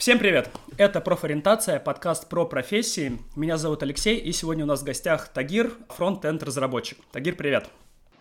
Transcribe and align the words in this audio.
Всем 0.00 0.18
привет! 0.18 0.48
Это 0.78 1.02
«Профориентация», 1.02 1.78
подкаст 1.78 2.26
про 2.26 2.46
профессии. 2.46 3.18
Меня 3.36 3.58
зовут 3.58 3.82
Алексей, 3.82 4.16
и 4.16 4.32
сегодня 4.32 4.64
у 4.64 4.66
нас 4.66 4.80
в 4.80 4.84
гостях 4.84 5.28
Тагир, 5.28 5.72
фронт-энд 5.90 6.42
разработчик. 6.42 6.96
Тагир, 7.12 7.34
привет! 7.36 7.68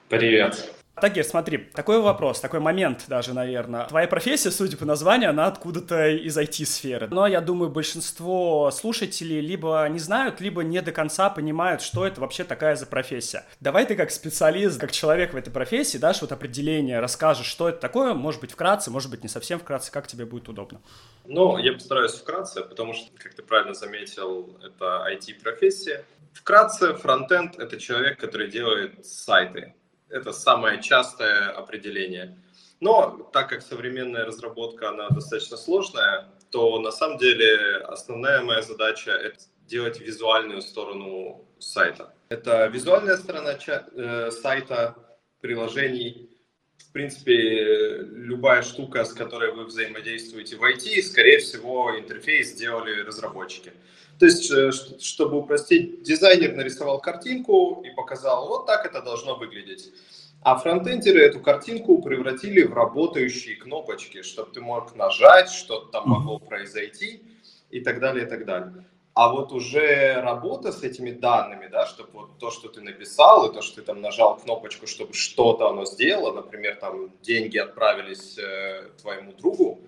Привет! 0.10 0.74
Тагир, 1.00 1.24
смотри, 1.24 1.58
такой 1.58 2.00
вопрос, 2.00 2.40
такой 2.40 2.60
момент 2.60 3.06
даже, 3.08 3.34
наверное. 3.34 3.86
Твоя 3.86 4.08
профессия, 4.08 4.52
судя 4.52 4.78
по 4.78 4.86
названию, 4.86 5.30
она 5.32 5.48
откуда-то 5.48 6.10
из 6.10 6.38
IT-сферы. 6.38 7.08
Но 7.10 7.26
я 7.28 7.42
думаю, 7.42 7.70
большинство 7.70 8.70
слушателей 8.72 9.42
либо 9.42 9.88
не 9.90 10.00
знают, 10.00 10.42
либо 10.42 10.64
не 10.64 10.82
до 10.82 10.92
конца 10.92 11.30
понимают, 11.30 11.82
что 11.82 12.06
это 12.06 12.22
вообще 12.22 12.44
такая 12.44 12.76
за 12.76 12.86
профессия. 12.86 13.46
Давай 13.60 13.86
ты 13.86 13.96
как 13.96 14.12
специалист, 14.12 14.80
как 14.80 14.92
человек 14.92 15.34
в 15.34 15.38
этой 15.38 15.52
профессии, 15.52 15.98
дашь 15.98 16.22
вот 16.22 16.32
определение, 16.32 17.00
расскажешь, 17.00 17.48
что 17.48 17.70
это 17.70 17.80
такое, 17.80 18.14
может 18.14 18.42
быть, 18.42 18.52
вкратце, 18.52 18.92
может 18.92 19.10
быть, 19.10 19.24
не 19.24 19.30
совсем 19.30 19.60
вкратце, 19.60 19.92
как 19.92 20.08
тебе 20.08 20.26
будет 20.26 20.50
удобно. 20.50 20.82
Ну, 21.26 21.58
я 21.58 21.74
постараюсь 21.74 22.14
вкратце, 22.14 22.62
потому 22.62 22.94
что, 22.94 23.10
как 23.18 23.34
ты 23.34 23.42
правильно 23.44 23.74
заметил, 23.74 24.56
это 24.64 25.08
IT-профессия. 25.12 26.04
Вкратце, 26.34 26.94
фронтенд— 26.94 27.56
это 27.60 27.80
человек, 27.80 28.20
который 28.20 28.50
делает 28.50 29.06
сайты, 29.06 29.74
это 30.10 30.34
самое 30.34 30.82
частое 30.82 31.50
определение. 31.50 32.38
Но 32.80 33.30
так 33.34 33.50
как 33.50 33.62
современная 33.62 34.26
разработка, 34.26 34.90
она 34.90 35.10
достаточно 35.10 35.58
сложная, 35.58 36.30
то 36.50 36.80
на 36.80 36.92
самом 36.92 37.18
деле 37.18 37.78
основная 37.78 38.42
моя 38.42 38.62
задача– 38.62 39.12
это 39.12 39.40
делать 39.68 40.00
визуальную 40.00 40.62
сторону 40.62 41.46
сайта. 41.60 42.14
Это 42.30 42.68
визуальная 42.68 43.18
сторона 43.18 43.58
э, 43.68 44.32
сайта, 44.32 44.96
приложений. 45.42 46.30
В 46.78 46.92
принципе, 46.92 47.98
любая 48.02 48.62
штука, 48.64 49.04
с 49.04 49.14
которой 49.14 49.52
вы 49.52 49.66
взаимодействуете 49.66 50.56
в 50.56 50.64
IT, 50.64 51.02
скорее 51.04 51.40
всего, 51.40 51.98
интерфейс 52.00 52.50
сделали 52.50 53.02
разработчики. 53.02 53.74
То 54.20 54.26
есть, 54.26 54.52
э, 54.52 54.72
чтобы 55.00 55.38
упростить, 55.38 56.04
дизайнер 56.04 56.54
нарисовал 56.54 57.00
картинку 57.00 57.82
и 57.86 57.90
показал, 57.92 58.50
вот 58.50 58.66
так 58.66 58.86
это 58.86 59.02
должно 59.02 59.36
выглядеть. 59.36 59.94
А 60.42 60.58
фронтендеры 60.58 61.22
эту 61.22 61.40
картинку 61.40 62.02
превратили 62.02 62.64
в 62.64 62.74
работающие 62.74 63.56
кнопочки, 63.56 64.22
чтобы 64.22 64.52
ты 64.52 64.62
мог 64.62 64.96
нажать, 64.96 65.50
что-то 65.50 65.92
там 65.92 66.10
могло 66.10 66.40
произойти 66.40 67.24
и 67.72 67.80
так 67.80 68.00
далее, 68.00 68.26
и 68.26 68.30
так 68.30 68.46
далее. 68.46 68.86
А 69.14 69.30
вот 69.30 69.52
уже 69.52 70.22
работа 70.22 70.72
с 70.72 70.84
этими 70.84 71.12
данными, 71.12 71.68
да, 71.68 71.86
чтобы 71.88 72.10
вот 72.14 72.38
то, 72.40 72.52
что 72.52 72.70
ты 72.70 72.80
написал, 72.82 73.50
и 73.50 73.54
то, 73.54 73.62
что 73.62 73.78
ты 73.78 73.82
там 73.82 74.02
нажал 74.02 74.38
кнопочку, 74.38 74.88
чтобы 74.88 75.14
что-то 75.14 75.68
оно 75.70 75.86
сделало, 75.86 76.34
например, 76.34 76.76
там 76.76 77.12
деньги 77.22 77.58
отправились 77.58 78.38
э, 78.38 78.90
твоему 79.02 79.34
другу 79.34 79.82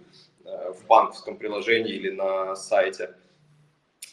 э, 0.43 0.73
в 0.73 0.85
банковском 0.85 1.37
приложении 1.37 1.93
или 1.93 2.09
на 2.09 2.55
сайте, 2.57 3.15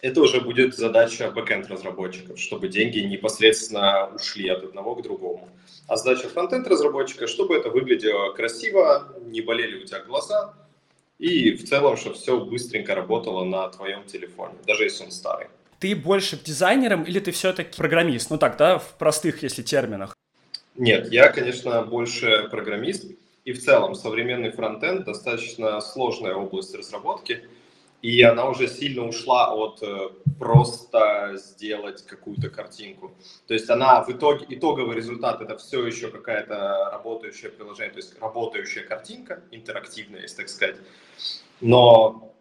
это 0.00 0.20
уже 0.20 0.40
будет 0.40 0.76
задача 0.76 1.30
бэкенд 1.30 1.68
разработчиков, 1.68 2.38
чтобы 2.38 2.68
деньги 2.68 3.00
непосредственно 3.00 4.10
ушли 4.14 4.48
от 4.48 4.62
одного 4.62 4.94
к 4.94 5.02
другому. 5.02 5.48
А 5.86 5.96
задача 5.96 6.28
фронтенд 6.28 6.66
разработчика, 6.68 7.26
чтобы 7.26 7.56
это 7.56 7.70
выглядело 7.70 8.32
красиво, 8.32 9.12
не 9.26 9.40
болели 9.40 9.82
у 9.82 9.84
тебя 9.84 10.00
глаза, 10.00 10.54
и 11.18 11.52
в 11.52 11.68
целом, 11.68 11.96
чтобы 11.96 12.16
все 12.16 12.38
быстренько 12.38 12.94
работало 12.94 13.44
на 13.44 13.68
твоем 13.68 14.04
телефоне, 14.04 14.54
даже 14.66 14.84
если 14.84 15.04
он 15.04 15.10
старый. 15.10 15.48
Ты 15.80 15.96
больше 15.96 16.38
дизайнером 16.42 17.04
или 17.04 17.18
ты 17.18 17.32
все-таки 17.32 17.76
программист? 17.76 18.30
Ну 18.30 18.38
так, 18.38 18.56
да, 18.56 18.78
в 18.78 18.94
простых, 18.98 19.42
если 19.42 19.62
терминах. 19.62 20.16
Нет, 20.76 21.12
я, 21.12 21.30
конечно, 21.30 21.82
больше 21.82 22.48
программист. 22.50 23.04
И 23.44 23.52
в 23.52 23.60
целом 23.60 23.94
современный 23.94 24.50
фронтенд 24.50 25.04
достаточно 25.06 25.80
сложная 25.80 26.34
область 26.34 26.74
разработки– 26.74 27.48
и 28.02 28.22
она 28.22 28.48
уже 28.48 28.68
сильно 28.68 29.06
ушла 29.06 29.52
от 29.52 29.82
э, 29.82 30.10
просто 30.38 31.32
сделать 31.34 32.06
какую-то 32.06 32.48
картинку. 32.48 33.12
То 33.46 33.54
есть 33.54 33.68
она 33.70 34.02
в 34.02 34.10
итоге, 34.10 34.46
итоговый 34.48 34.96
результат 34.96 35.40
это 35.40 35.58
все 35.58 35.84
еще 35.84 36.08
какая-то 36.08 36.90
работающее 36.92 37.50
приложение, 37.50 37.92
то 37.92 37.98
есть 37.98 38.18
работающая 38.20 38.82
картинка, 38.82 39.42
интерактивная, 39.50 40.22
если 40.22 40.36
так 40.36 40.48
сказать. 40.48 40.76
Но 41.60 42.34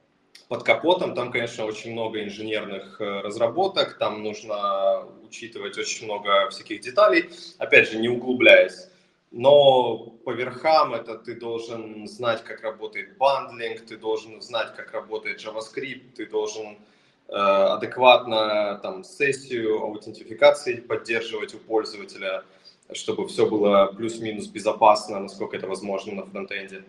под 0.47 0.63
капотом 0.63 1.16
там, 1.16 1.31
конечно, 1.31 1.66
очень 1.66 1.94
много 1.94 2.23
инженерных 2.23 3.01
э, 3.01 3.22
разработок, 3.22 3.97
там 3.97 4.23
нужно 4.23 5.06
учитывать 5.23 5.78
очень 5.78 6.06
много 6.06 6.50
всяких 6.51 6.81
деталей, 6.81 7.31
опять 7.57 7.90
же, 7.90 7.97
не 7.97 8.09
углубляясь 8.09 8.90
но 9.37 9.97
по 10.25 10.31
верхам 10.31 10.95
это 10.95 11.15
ты 11.15 11.35
должен 11.35 12.07
знать, 12.07 12.43
как 12.43 12.61
работает 12.63 13.17
бандлинг, 13.17 13.85
ты 13.85 13.95
должен 13.95 14.41
знать, 14.41 14.75
как 14.75 14.91
работает 14.93 15.39
JavaScript, 15.39 16.13
ты 16.15 16.25
должен 16.25 16.79
э, 17.27 17.33
адекватно 17.33 18.79
там 18.81 19.03
сессию 19.03 19.83
аутентификации 19.83 20.77
поддерживать 20.77 21.53
у 21.53 21.59
пользователя, 21.59 22.45
чтобы 22.93 23.27
все 23.27 23.47
было 23.47 23.93
плюс-минус 23.95 24.47
безопасно, 24.47 25.19
насколько 25.19 25.55
это 25.55 25.67
возможно 25.67 26.15
на 26.15 26.25
фронтенде. 26.25 26.83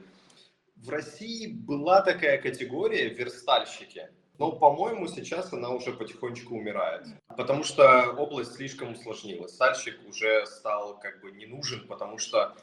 В 0.76 0.88
России 0.88 1.48
была 1.48 2.00
такая 2.00 2.38
категория 2.40 3.10
верстальщики. 3.10 4.08
Но, 4.38 4.52
по-моему, 4.52 5.08
сейчас 5.08 5.52
она 5.52 5.70
уже 5.70 5.92
потихонечку 5.92 6.54
умирает, 6.54 7.06
потому 7.36 7.64
что 7.64 8.12
область 8.16 8.54
слишком 8.54 8.92
усложнилась. 8.92 9.56
Сальщик 9.56 9.98
уже 10.08 10.46
стал 10.46 10.98
как 11.00 11.20
бы 11.20 11.32
не 11.32 11.46
нужен, 11.46 11.86
потому 11.88 12.18
что 12.18 12.54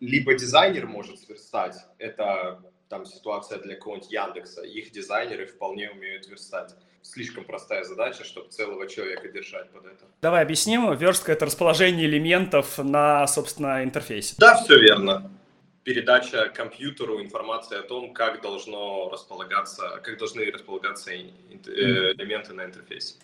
либо 0.00 0.34
дизайнер 0.34 0.86
может 0.86 1.20
сверстать, 1.20 1.76
это 1.98 2.60
там 2.88 3.06
ситуация 3.06 3.58
для 3.58 3.76
какого-нибудь 3.76 4.10
Яндекса, 4.10 4.62
их 4.62 4.90
дизайнеры 4.90 5.46
вполне 5.46 5.90
умеют 5.90 6.26
верстать. 6.26 6.74
Слишком 7.02 7.44
простая 7.44 7.84
задача, 7.84 8.24
чтобы 8.24 8.50
целого 8.50 8.88
человека 8.88 9.28
держать 9.28 9.70
под 9.70 9.86
это. 9.86 10.04
Давай 10.20 10.42
объясним. 10.42 10.94
Верстка— 10.94 11.32
это 11.32 11.46
расположение 11.46 12.06
элементов 12.06 12.76
на, 12.78 13.26
собственно, 13.26 13.84
интерфейсе. 13.84 14.34
Да, 14.36 14.56
все 14.62 14.78
верно 14.78 15.30
передача 15.84 16.48
компьютеру 16.48 17.22
информации 17.22 17.78
о 17.78 17.82
том, 17.82 18.12
как 18.12 18.42
должно 18.42 19.08
располагаться, 19.10 20.00
как 20.02 20.18
должны 20.18 20.50
располагаться 20.50 21.12
э, 21.12 21.22
элементы 22.12 22.52
на 22.52 22.64
интерфейсе. 22.64 23.14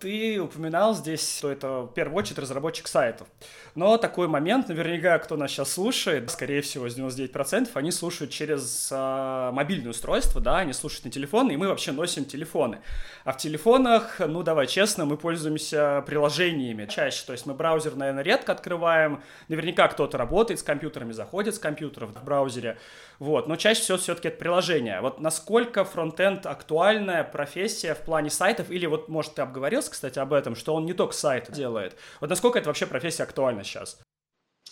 Ты 0.00 0.40
упоминал 0.40 0.94
здесь, 0.94 1.38
что 1.38 1.50
это 1.52 1.82
в 1.82 1.88
первую 1.88 2.16
очередь 2.16 2.38
разработчик 2.38 2.88
сайтов. 2.88 3.28
Но 3.74 3.98
такой 3.98 4.28
момент, 4.28 4.68
наверняка, 4.68 5.18
кто 5.18 5.36
нас 5.36 5.50
сейчас 5.50 5.72
слушает, 5.72 6.30
скорее 6.30 6.62
всего, 6.62 6.88
с 6.88 6.98
99%, 6.98 7.68
они 7.74 7.92
слушают 7.92 8.32
через 8.32 8.88
э, 8.90 9.50
мобильное 9.52 9.90
устройство, 9.90 10.40
да, 10.40 10.58
они 10.58 10.72
слушают 10.72 11.04
на 11.04 11.10
телефоны, 11.10 11.52
и 11.52 11.56
мы 11.58 11.68
вообще 11.68 11.92
носим 11.92 12.24
телефоны. 12.24 12.80
А 13.24 13.32
в 13.32 13.36
телефонах, 13.36 14.20
ну, 14.20 14.42
давай 14.42 14.66
честно, 14.66 15.04
мы 15.04 15.18
пользуемся 15.18 16.02
приложениями 16.06 16.86
чаще. 16.86 17.22
То 17.26 17.32
есть 17.32 17.44
мы 17.44 17.52
браузер, 17.52 17.94
наверное, 17.94 18.24
редко 18.24 18.52
открываем. 18.52 19.22
Наверняка 19.48 19.86
кто-то 19.88 20.16
работает 20.16 20.60
с 20.60 20.62
компьютерами, 20.62 21.12
заходит 21.12 21.54
с 21.54 21.58
компьютеров 21.58 22.10
в 22.10 22.24
браузере. 22.24 22.78
Вот, 23.18 23.48
но 23.48 23.56
чаще 23.56 23.82
всего 23.82 23.98
все-таки 23.98 24.28
это 24.28 24.38
приложение. 24.38 25.02
Вот 25.02 25.20
насколько 25.20 25.84
фронтенд 25.84 26.46
актуальная 26.46 27.22
профессия 27.22 27.94
в 27.94 27.98
плане 27.98 28.30
сайтов, 28.30 28.70
или 28.70 28.86
вот, 28.86 29.08
может, 29.08 29.34
ты 29.34 29.42
кстати, 29.90 30.18
об 30.18 30.32
этом, 30.32 30.54
что 30.56 30.74
он 30.74 30.86
не 30.86 30.94
только 30.94 31.14
сайт 31.14 31.50
делает. 31.50 31.96
Вот 32.20 32.30
насколько 32.30 32.58
это 32.58 32.68
вообще 32.68 32.86
профессия 32.86 33.24
актуальна 33.24 33.64
сейчас? 33.64 34.00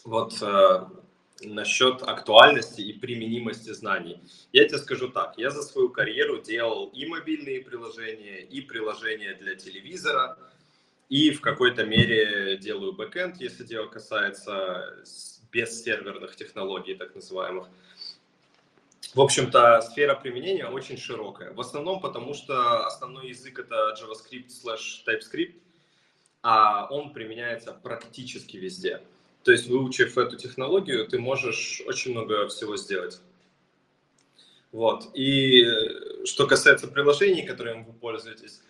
Вот 0.04 0.40
э, 0.40 0.80
насчет 1.42 2.02
актуальности 2.02 2.80
и 2.80 2.92
применимости 2.92 3.72
знаний. 3.72 4.20
Я 4.52 4.66
тебе 4.66 4.78
скажу 4.78 5.08
так, 5.08 5.34
я 5.36 5.50
за 5.50 5.62
свою 5.62 5.90
карьеру 5.90 6.40
делал 6.40 6.86
и 6.88 7.06
мобильные 7.06 7.60
приложения, 7.62 8.40
и 8.40 8.60
приложения 8.60 9.34
для 9.34 9.54
телевизора, 9.54 10.38
и 11.08 11.30
в 11.30 11.40
какой-то 11.40 11.84
мере 11.84 12.58
делаю 12.58 12.92
бэкэнд, 12.92 13.40
если 13.40 13.64
дело 13.64 13.86
касается 13.86 14.96
без 15.50 15.82
серверных 15.82 16.36
технологий, 16.36 16.94
так 16.94 17.14
называемых 17.14 17.68
в 19.15 19.21
общем-то, 19.21 19.80
сфера 19.83 20.15
применения 20.15 20.66
очень 20.66 20.98
широкая. 20.98 21.53
В 21.53 21.60
основном 21.60 22.00
потому, 22.00 22.34
что 22.34 22.86
основной 22.86 23.28
язык 23.28 23.59
это 23.59 23.95
JavaScript 23.98 24.48
slash 24.48 25.04
TypeScript, 25.06 25.54
а 26.42 26.86
он 26.91 27.12
применяется 27.12 27.72
практически 27.72 28.56
везде. 28.56 29.03
То 29.45 29.53
есть, 29.53 29.68
выучив 29.68 30.18
эту 30.18 30.36
технологию, 30.36 31.06
ты 31.06 31.18
можешь 31.18 31.83
очень 31.86 32.12
много 32.12 32.48
всего 32.48 32.77
сделать. 32.77 33.21
Вот. 34.72 35.09
И 35.15 35.62
э, 35.65 36.24
что 36.27 36.47
касается 36.47 36.89
приложений, 36.89 37.47
которыми 37.47 37.84
вы 37.84 37.92
пользуетесь, 37.95 38.60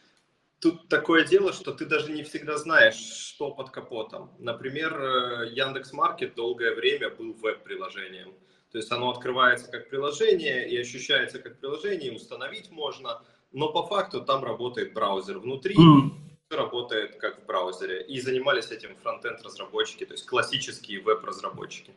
тут 0.60 0.88
такое 0.88 1.24
дело, 1.24 1.52
что 1.52 1.72
ты 1.72 1.86
даже 1.86 2.12
не 2.12 2.22
всегда 2.22 2.56
знаешь, 2.56 2.94
что 2.96 3.50
под 3.50 3.70
капотом. 3.70 4.30
Например, 4.38 4.94
э, 5.00 5.48
Яндекс.Маркет 5.50 6.34
долгое 6.34 6.74
время 6.74 7.10
был 7.10 7.32
веб-приложением. 7.32 8.34
То 8.70 8.78
есть 8.78 8.90
оно 8.92 9.10
открывается 9.10 9.70
как 9.70 9.88
приложение 9.88 10.68
и 10.68 10.76
ощущается 10.78 11.38
как 11.38 11.58
приложение, 11.58 12.12
установить 12.12 12.70
можно, 12.70 13.22
но 13.52 13.72
по 13.72 13.86
факту 13.86 14.22
там 14.22 14.44
работает 14.44 14.92
браузер 14.92 15.38
внутри, 15.38 15.74
mm. 15.74 16.10
работает 16.50 17.16
как 17.16 17.42
в 17.42 17.46
браузере. 17.46 18.04
И 18.04 18.20
занимались 18.20 18.70
этим 18.70 18.94
фронтенд 18.96 19.42
разработчики, 19.42 20.04
то 20.04 20.12
есть 20.12 20.26
классические 20.26 21.00
веб-разработчики. 21.00 21.92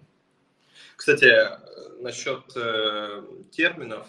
Кстати, 0.95 1.33
насчет 2.01 2.44
э, 2.56 3.23
терминов, 3.51 4.07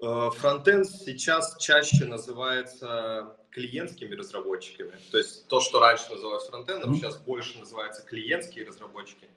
Э, 0.00 0.30
фронтенд 0.30 0.86
сейчас 0.86 1.56
чаще 1.58 2.04
называется 2.04 3.36
клиентскими 3.50 4.14
разработчиками. 4.14 4.92
То 5.10 5.18
есть 5.18 5.48
то, 5.48 5.60
что 5.60 5.80
раньше 5.80 6.10
называлось 6.10 6.46
фронтендом, 6.46 6.92
mm-hmm. 6.92 6.96
сейчас 6.96 7.16
больше 7.18 7.58
называется 7.58 8.02
клиентские 8.02 8.66
разработчики. 8.66 9.28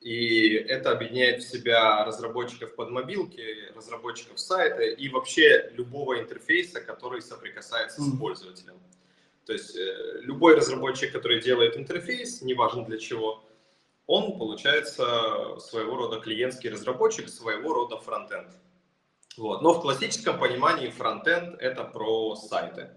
И 0.00 0.54
это 0.54 0.92
объединяет 0.92 1.42
в 1.42 1.48
себя 1.48 2.04
разработчиков 2.04 2.74
под 2.76 2.90
мобилки, 2.90 3.72
разработчиков 3.74 4.38
сайта 4.38 4.82
и 4.82 5.08
вообще 5.08 5.70
любого 5.74 6.20
интерфейса, 6.20 6.80
который 6.80 7.20
соприкасается 7.20 8.00
mm-hmm. 8.00 8.16
с 8.16 8.18
пользователем. 8.18 8.80
То 9.44 9.54
есть 9.54 9.76
э, 9.76 10.20
любой 10.20 10.54
разработчик, 10.54 11.10
который 11.10 11.40
делает 11.40 11.76
интерфейс, 11.76 12.42
неважно 12.42 12.84
для 12.84 12.98
чего, 12.98 13.42
он 14.06 14.38
получается 14.38 15.58
своего 15.58 15.96
рода 15.96 16.20
клиентский 16.20 16.70
разработчик, 16.70 17.28
своего 17.28 17.74
рода 17.74 17.96
фронтенд. 17.98 18.48
Вот. 19.36 19.62
Но 19.62 19.72
в 19.72 19.82
классическом 19.82 20.38
понимании 20.38 20.90
фронтенд— 20.90 21.56
это 21.60 21.84
про 21.84 22.36
сайты. 22.36 22.90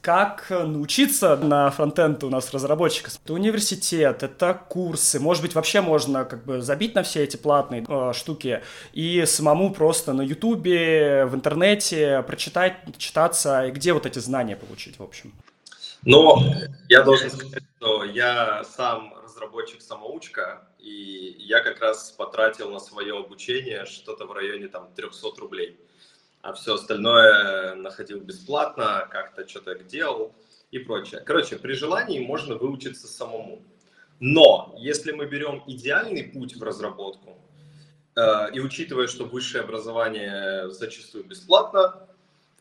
Как 0.00 0.46
научиться 0.50 1.36
на 1.36 1.70
фронтенд 1.70 2.22
у 2.24 2.30
нас 2.30 2.52
разработчика? 2.52 3.10
Это 3.24 3.32
университет, 3.32 4.22
это 4.22 4.54
курсы. 4.68 5.18
Может 5.18 5.42
быть, 5.42 5.54
вообще 5.54 5.80
можно 5.80 6.24
как 6.24 6.44
бы 6.44 6.60
забить 6.60 6.94
на 6.94 7.02
все 7.02 7.24
эти 7.24 7.36
платные 7.36 7.84
э, 7.88 8.12
штуки 8.14 8.62
и 8.92 9.24
самому 9.26 9.72
просто 9.72 10.12
на 10.12 10.22
Ютубе, 10.22 11.26
в 11.26 11.34
интернете 11.34 12.22
прочитать, 12.26 12.76
читаться, 12.98 13.66
и 13.66 13.70
где 13.70 13.92
вот 13.92 14.06
эти 14.06 14.18
знания 14.18 14.56
получить, 14.56 14.98
в 14.98 15.02
общем? 15.02 15.32
Но 16.02 16.40
я 16.88 17.02
должен 17.02 17.30
сказать, 17.30 17.64
что 17.78 18.04
я 18.04 18.62
сам 18.64 19.12
разработчик-самоучка, 19.24 20.68
и 20.78 21.36
я 21.40 21.60
как 21.60 21.80
раз 21.80 22.12
потратил 22.12 22.70
на 22.70 22.78
свое 22.78 23.18
обучение 23.18 23.84
что-то 23.86 24.26
в 24.26 24.32
районе 24.32 24.68
там 24.68 24.88
300 24.94 25.28
рублей. 25.38 25.76
А 26.46 26.52
все 26.52 26.74
остальное 26.74 27.74
находил 27.74 28.20
бесплатно, 28.20 29.08
как-то 29.10 29.48
что-то 29.48 29.74
делал 29.74 30.32
и 30.70 30.78
прочее. 30.78 31.20
Короче, 31.26 31.56
при 31.56 31.72
желании 31.72 32.20
можно 32.20 32.54
выучиться 32.54 33.08
самому. 33.08 33.64
Но 34.20 34.72
если 34.78 35.10
мы 35.10 35.26
берем 35.26 35.64
идеальный 35.66 36.22
путь 36.22 36.54
в 36.54 36.62
разработку, 36.62 37.36
э, 38.14 38.52
и 38.52 38.60
учитывая, 38.60 39.08
что 39.08 39.24
высшее 39.24 39.64
образование 39.64 40.70
зачастую 40.70 41.24
бесплатно, 41.24 42.06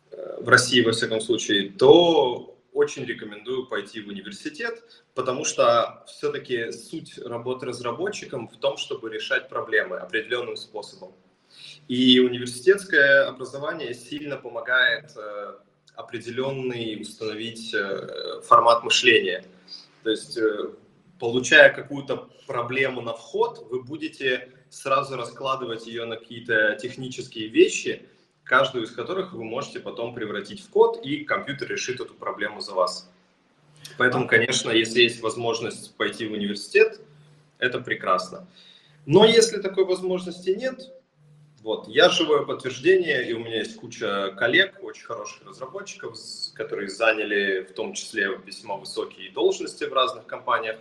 э, 0.10 0.38
в 0.42 0.50
России 0.50 0.82
во 0.82 0.92
всяком 0.92 1.22
случае, 1.22 1.70
то 1.70 2.58
очень 2.74 3.06
рекомендую 3.06 3.68
пойти 3.68 4.02
в 4.02 4.08
университет, 4.08 4.82
потому 5.14 5.46
что 5.46 6.04
все-таки 6.08 6.72
суть 6.72 7.20
работы 7.20 7.68
разработчиком 7.68 8.48
в 8.48 8.58
том, 8.58 8.78
чтобы 8.78 9.12
решать 9.12 9.48
проблемы 9.48 9.98
определенным 9.98 10.58
способом. 10.58 11.14
И 11.88 12.20
университетское 12.20 13.28
образование 13.28 13.94
сильно 13.94 14.38
помогает 14.38 15.12
э, 15.16 15.54
определенный 15.96 17.00
установить 17.00 17.74
э, 17.74 18.42
формат 18.44 18.84
мышления. 18.84 19.46
То 20.04 20.10
есть, 20.10 20.38
э, 20.38 20.72
получая 21.20 21.72
какую-то 21.72 22.28
проблему 22.48 23.02
на 23.02 23.14
вход, 23.14 23.68
вы 23.70 23.84
будете 23.84 24.52
сразу 24.70 25.16
раскладывать 25.16 25.86
ее 25.86 26.06
на 26.06 26.18
какие-то 26.18 26.76
технические 26.82 27.50
вещи, 27.50 28.08
каждую 28.44 28.86
из 28.86 28.92
которых 28.92 29.34
вы 29.34 29.44
можете 29.44 29.80
потом 29.80 30.16
превратить 30.16 30.62
в 30.62 30.70
код, 30.70 31.06
и 31.06 31.24
компьютер 31.24 31.70
решит 31.70 32.00
эту 32.00 32.16
проблему 32.16 32.62
за 32.62 32.74
вас. 32.74 33.12
Поэтому, 33.98 34.28
конечно, 34.28 34.72
если 34.72 35.02
есть 35.02 35.22
возможность 35.22 35.96
пойти 35.96 36.28
в 36.28 36.34
университет, 36.34 37.00
это 37.60 37.80
прекрасно. 37.80 38.48
Но 39.06 39.24
если 39.24 39.62
такой 39.62 39.86
возможности 39.86 40.50
нет, 40.50 40.92
вот, 41.66 41.88
я 41.88 42.10
живое 42.10 42.44
подтверждение, 42.44 43.28
и 43.28 43.34
у 43.34 43.40
меня 43.40 43.58
есть 43.58 43.76
куча 43.78 44.36
коллег, 44.38 44.78
очень 44.84 45.04
хороших 45.04 45.48
разработчиков, 45.48 46.16
которые 46.54 46.88
заняли 46.90 47.62
в 47.64 47.74
том 47.74 47.94
числе 47.94 48.40
весьма 48.46 48.76
высокие 48.76 49.32
должности 49.32 49.84
в 49.84 49.92
разных 49.92 50.28
компаниях. 50.28 50.78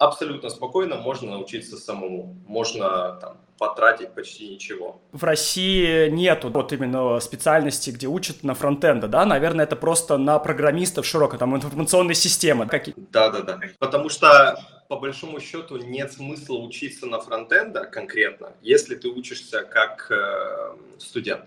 Абсолютно 0.00 0.48
спокойно 0.48 0.96
можно 0.96 1.32
научиться 1.32 1.76
самому. 1.76 2.34
Можно 2.46 3.18
там, 3.20 3.36
потратить 3.58 4.14
почти 4.14 4.48
ничего. 4.48 4.98
В 5.12 5.22
России 5.22 6.08
нету 6.08 6.48
вот 6.48 6.72
именно 6.72 7.20
специальности, 7.20 7.90
где 7.90 8.06
учат 8.06 8.42
на 8.42 8.54
фронтенда, 8.54 9.08
да? 9.08 9.26
Наверное, 9.26 9.66
это 9.66 9.76
просто 9.76 10.16
на 10.16 10.38
программистов 10.38 11.04
широко, 11.04 11.36
там 11.36 11.54
информационные 11.54 12.14
системы. 12.14 12.66
Какие? 12.66 12.94
Да-да-да. 12.96 13.60
Потому 13.78 14.08
что 14.08 14.58
по 14.88 14.96
большому 14.96 15.38
счету 15.38 15.76
нет 15.76 16.10
смысла 16.10 16.56
учиться 16.56 17.04
на 17.04 17.20
фронтенда 17.20 17.84
конкретно, 17.84 18.54
если 18.62 18.94
ты 18.94 19.08
учишься 19.08 19.64
как 19.64 20.10
э, 20.10 20.76
студент 20.98 21.44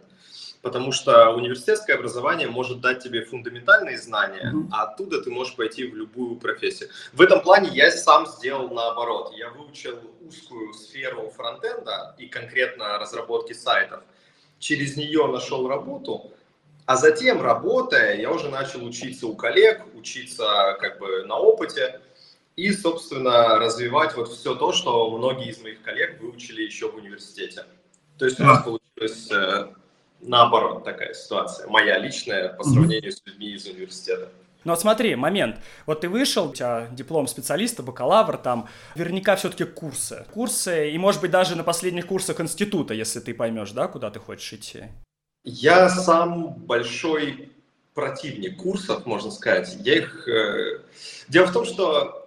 потому 0.64 0.94
что 0.94 1.30
университетское 1.32 1.98
образование 1.98 2.48
может 2.48 2.80
дать 2.80 3.04
тебе 3.04 3.26
фундаментальные 3.26 3.98
знания, 3.98 4.52
mm-hmm. 4.52 4.70
а 4.72 4.84
оттуда 4.84 5.22
ты 5.22 5.30
можешь 5.30 5.56
пойти 5.56 5.86
в 5.86 5.94
любую 5.94 6.38
профессию. 6.38 6.90
В 7.12 7.22
этом 7.22 7.42
плане 7.42 7.70
я 7.74 7.92
сам 7.92 8.26
сделал 8.26 8.70
наоборот. 8.70 9.34
Я 9.36 9.50
выучил 9.50 10.00
узкую 10.26 10.74
сферу 10.74 11.30
фронтенда 11.36 12.16
и 12.18 12.28
конкретно 12.28 12.98
разработки 12.98 13.52
сайтов. 13.52 14.04
Через 14.58 14.96
нее 14.96 15.28
нашел 15.28 15.68
работу, 15.68 16.32
а 16.86 16.96
затем, 16.96 17.42
работая, 17.42 18.16
я 18.16 18.32
уже 18.32 18.48
начал 18.48 18.86
учиться 18.86 19.28
у 19.28 19.36
коллег, 19.36 19.82
учиться 19.96 20.78
как 20.80 20.98
бы 20.98 21.24
на 21.26 21.38
опыте 21.38 22.00
и, 22.56 22.72
собственно, 22.72 23.60
развивать 23.60 24.16
вот 24.16 24.30
все 24.30 24.56
то, 24.56 24.72
что 24.72 25.10
многие 25.12 25.50
из 25.50 25.62
моих 25.62 25.82
коллег 25.82 26.22
выучили 26.22 26.62
еще 26.62 26.90
в 26.90 26.96
университете. 26.96 27.66
То 28.18 28.26
есть 28.26 28.40
у 28.40 28.44
нас 28.44 28.64
получилось 28.64 29.30
э, 29.32 29.74
наоборот 30.26 30.84
такая 30.84 31.14
ситуация, 31.14 31.68
моя 31.68 31.98
личная, 31.98 32.50
по 32.50 32.64
сравнению 32.64 33.12
mm-hmm. 33.12 33.16
с 33.16 33.26
людьми 33.26 33.48
из 33.52 33.66
университета. 33.68 34.30
Ну 34.64 34.72
вот 34.72 34.80
смотри, 34.80 35.16
момент. 35.16 35.58
Вот 35.86 36.02
ты 36.02 36.10
вышел, 36.10 36.50
у 36.50 36.54
тебя 36.54 36.88
диплом 36.92 37.28
специалиста, 37.28 37.84
бакалавр, 37.84 38.38
там, 38.38 38.70
наверняка 38.96 39.36
все-таки 39.36 39.66
курсы. 39.66 40.26
Курсы, 40.34 40.92
и 40.92 40.98
может 40.98 41.20
быть 41.22 41.32
даже 41.32 41.58
на 41.58 41.64
последних 41.64 42.08
курсах 42.08 42.40
института, 42.40 42.94
если 42.94 43.20
ты 43.20 43.34
поймешь, 43.34 43.72
да, 43.72 43.88
куда 43.88 44.10
ты 44.10 44.20
хочешь 44.20 44.54
идти. 44.54 44.86
Я 45.44 45.90
сам 45.90 46.54
большой 46.54 47.52
противник 47.94 48.58
курсов, 48.58 49.06
можно 49.06 49.32
сказать. 49.32 49.76
Я 49.82 49.96
их... 49.96 50.28
Э... 50.28 50.80
Дело 51.28 51.48
в 51.48 51.52
том, 51.52 51.66
что 51.66 52.23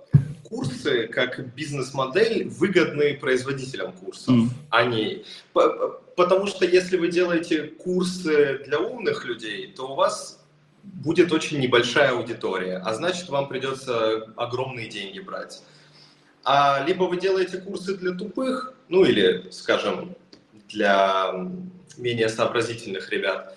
курсы 0.49 1.07
как 1.09 1.55
бизнес-модель 1.55 2.49
выгодны 2.49 3.15
производителям 3.15 3.93
курсов. 3.93 4.35
Mm. 4.35 4.49
Они... 4.71 5.25
Потому 5.53 6.47
что 6.47 6.65
если 6.65 6.97
вы 6.97 7.09
делаете 7.09 7.65
курсы 7.65 8.61
для 8.65 8.81
умных 8.81 9.25
людей, 9.27 9.73
то 9.77 9.93
у 9.93 9.95
вас 9.95 10.43
будет 10.83 11.33
очень 11.33 11.59
небольшая 11.61 12.13
аудитория, 12.13 12.79
а 12.79 12.95
значит 12.95 13.29
вам 13.29 13.49
придется 13.49 14.33
огромные 14.37 14.89
деньги 14.89 15.21
брать. 15.21 15.63
А 16.45 16.85
либо 16.87 17.05
вы 17.05 17.21
делаете 17.21 17.59
курсы 17.59 17.97
для 17.97 18.13
тупых, 18.13 18.73
ну 18.89 19.05
или, 19.05 19.49
скажем, 19.51 20.15
для 20.69 21.35
менее 21.99 22.29
сообразительных 22.29 23.11
ребят, 23.11 23.57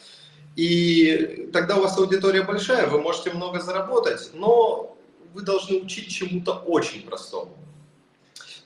и 0.56 1.50
тогда 1.54 1.78
у 1.78 1.82
вас 1.82 1.98
аудитория 1.98 2.42
большая, 2.42 2.88
вы 2.88 3.00
можете 3.00 3.32
много 3.32 3.60
заработать, 3.60 4.32
но 4.34 4.98
вы 5.34 5.42
должны 5.42 5.78
учить 5.78 6.10
чему-то 6.10 6.54
очень 6.54 7.04
простому. 7.04 7.58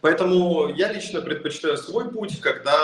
Поэтому 0.01 0.67
я 0.67 0.91
лично 0.91 1.21
предпочитаю 1.21 1.77
свой 1.77 2.11
путь, 2.11 2.41
когда 2.41 2.75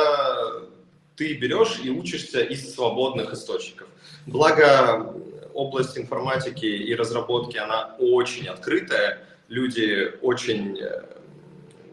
ты 1.16 1.34
берешь 1.34 1.80
и 1.84 1.90
учишься 1.90 2.42
из 2.42 2.74
свободных 2.74 3.34
источников. 3.34 3.90
Благо, 4.26 5.14
область 5.54 5.98
информатики 5.98 6.66
и 6.66 6.96
разработки, 6.96 7.58
она 7.58 7.96
очень 8.00 8.48
открытая, 8.48 9.26
люди 9.50 10.14
очень 10.22 10.80
э, 10.80 11.04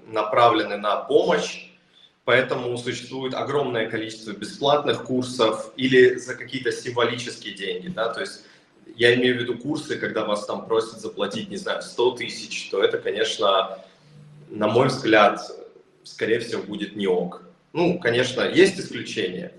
направлены 0.07 0.77
на 0.77 0.97
помощь, 0.97 1.71
поэтому 2.25 2.77
существует 2.79 3.35
огромное 3.35 3.91
количество 3.91 4.31
бесплатных 4.31 5.05
курсов 5.05 5.73
или 5.77 6.15
за 6.15 6.37
какие-то 6.37 6.71
символические 6.71 7.55
деньги, 7.55 7.89
да, 7.89 8.13
то 8.13 8.21
есть 8.21 8.45
я 8.97 9.15
имею 9.15 9.37
в 9.37 9.41
виду 9.41 9.59
курсы, 9.59 9.99
когда 9.99 10.25
вас 10.25 10.47
там 10.47 10.67
просят 10.67 11.01
заплатить, 11.01 11.51
не 11.51 11.57
знаю, 11.57 11.83
100 11.83 12.11
тысяч, 12.13 12.71
то 12.71 12.83
это, 12.83 12.99
конечно, 12.99 13.79
на 14.49 14.69
мой 14.69 14.89
взгляд, 14.89 15.41
скорее 16.03 16.41
всего, 16.41 16.63
будет 16.63 16.97
не 16.97 17.07
ок. 17.07 17.43
Ну, 17.73 17.99
конечно, 17.99 18.41
есть 18.43 18.81
исключения, 18.81 19.53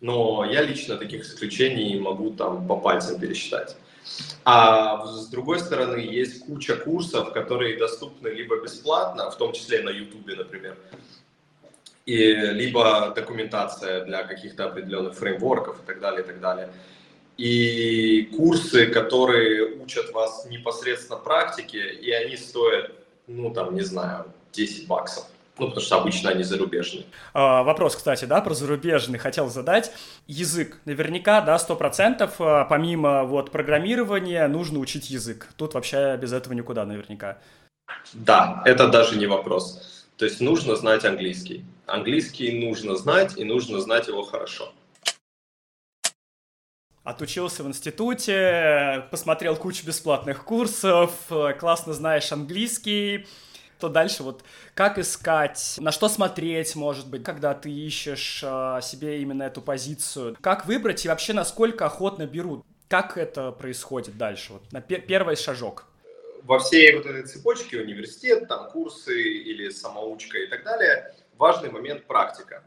но 0.00 0.44
я 0.44 0.62
лично 0.62 0.96
таких 0.96 1.22
исключений 1.22 1.98
могу 1.98 2.32
там 2.32 2.66
по 2.66 2.76
пальцам 2.76 3.20
пересчитать. 3.20 3.76
А 4.44 5.06
с 5.06 5.28
другой 5.28 5.60
стороны, 5.60 5.98
есть 5.98 6.44
куча 6.44 6.74
курсов, 6.74 7.32
которые 7.32 7.78
доступны 7.78 8.28
либо 8.28 8.60
бесплатно, 8.60 9.30
в 9.30 9.38
том 9.38 9.52
числе 9.52 9.82
на 9.82 9.90
YouTube, 9.90 10.26
например, 10.36 10.76
и 12.04 12.34
либо 12.34 13.12
документация 13.14 14.04
для 14.04 14.24
каких-то 14.24 14.66
определенных 14.66 15.14
фреймворков 15.14 15.80
и 15.80 15.86
так 15.86 16.00
далее, 16.00 16.22
и 16.22 16.26
так 16.26 16.40
далее. 16.40 16.68
И 17.42 18.30
курсы, 18.36 18.86
которые 18.86 19.74
учат 19.82 20.12
вас 20.12 20.46
непосредственно 20.48 21.18
практике, 21.18 21.92
и 21.92 22.08
они 22.12 22.36
стоят, 22.36 22.92
ну 23.26 23.50
там, 23.52 23.74
не 23.74 23.80
знаю, 23.80 24.26
10 24.52 24.86
баксов. 24.86 25.24
Ну, 25.58 25.66
потому 25.66 25.84
что 25.84 25.96
обычно 25.96 26.30
они 26.30 26.44
зарубежные. 26.44 27.04
А, 27.34 27.64
вопрос, 27.64 27.96
кстати, 27.96 28.26
да, 28.26 28.40
про 28.42 28.54
зарубежный 28.54 29.18
хотел 29.18 29.50
задать. 29.50 29.90
Язык. 30.28 30.78
Наверняка, 30.84 31.40
да, 31.40 31.58
сто 31.58 31.74
процентов, 31.74 32.36
а, 32.38 32.64
помимо 32.64 33.24
вот 33.24 33.50
программирования, 33.50 34.46
нужно 34.46 34.78
учить 34.78 35.10
язык. 35.10 35.48
Тут 35.56 35.74
вообще 35.74 36.16
без 36.22 36.32
этого 36.32 36.54
никуда 36.54 36.84
наверняка. 36.84 37.38
Да, 38.12 38.62
это 38.64 38.86
даже 38.86 39.18
не 39.18 39.26
вопрос. 39.26 40.06
То 40.16 40.26
есть 40.26 40.40
нужно 40.40 40.76
знать 40.76 41.04
английский. 41.04 41.64
Английский 41.86 42.64
нужно 42.64 42.94
знать, 42.94 43.36
и 43.36 43.42
нужно 43.42 43.80
знать 43.80 44.06
его 44.06 44.22
хорошо. 44.22 44.72
Отучился 47.04 47.64
в 47.64 47.66
институте, 47.66 49.06
посмотрел 49.10 49.56
кучу 49.56 49.84
бесплатных 49.84 50.44
курсов, 50.44 51.12
классно 51.58 51.94
знаешь 51.94 52.30
английский, 52.30 53.26
то 53.80 53.88
дальше 53.88 54.22
вот 54.22 54.44
как 54.74 54.98
искать, 54.98 55.74
на 55.78 55.90
что 55.90 56.08
смотреть, 56.08 56.76
может 56.76 57.08
быть, 57.08 57.24
когда 57.24 57.54
ты 57.54 57.68
ищешь 57.68 58.40
э, 58.44 58.78
себе 58.80 59.20
именно 59.20 59.42
эту 59.42 59.60
позицию, 59.60 60.36
как 60.40 60.66
выбрать 60.66 61.04
и 61.04 61.08
вообще 61.08 61.32
насколько 61.32 61.86
охотно 61.86 62.26
берут, 62.26 62.64
как 62.86 63.18
это 63.18 63.50
происходит 63.50 64.16
дальше, 64.16 64.52
вот 64.52 64.72
на 64.72 64.78
пер- 64.78 65.00
первый 65.00 65.34
шажок. 65.34 65.86
Во 66.44 66.60
всей 66.60 66.94
вот 66.94 67.06
этой 67.06 67.24
цепочке 67.24 67.80
университет, 67.80 68.46
там 68.46 68.70
курсы 68.70 69.20
или 69.20 69.68
самоучка 69.70 70.38
и 70.38 70.46
так 70.46 70.62
далее, 70.62 71.12
важный 71.36 71.70
момент 71.70 72.06
практика. 72.06 72.62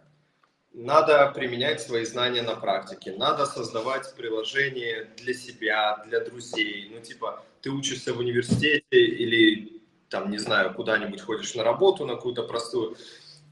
Надо 0.78 1.32
применять 1.34 1.82
свои 1.82 2.04
знания 2.04 2.42
на 2.42 2.56
практике, 2.56 3.14
надо 3.14 3.46
создавать 3.46 4.14
приложения 4.18 5.08
для 5.16 5.34
себя, 5.34 6.04
для 6.06 6.20
друзей. 6.20 6.92
Ну, 6.94 7.00
типа, 7.00 7.46
ты 7.62 7.70
учишься 7.70 8.14
в 8.14 8.20
университете 8.20 8.84
или 8.92 9.82
там, 10.10 10.30
не 10.30 10.38
знаю, 10.38 10.74
куда-нибудь 10.74 11.22
ходишь 11.22 11.56
на 11.56 11.64
работу, 11.64 12.06
на 12.06 12.16
какую-то 12.16 12.44
простую, 12.44 12.98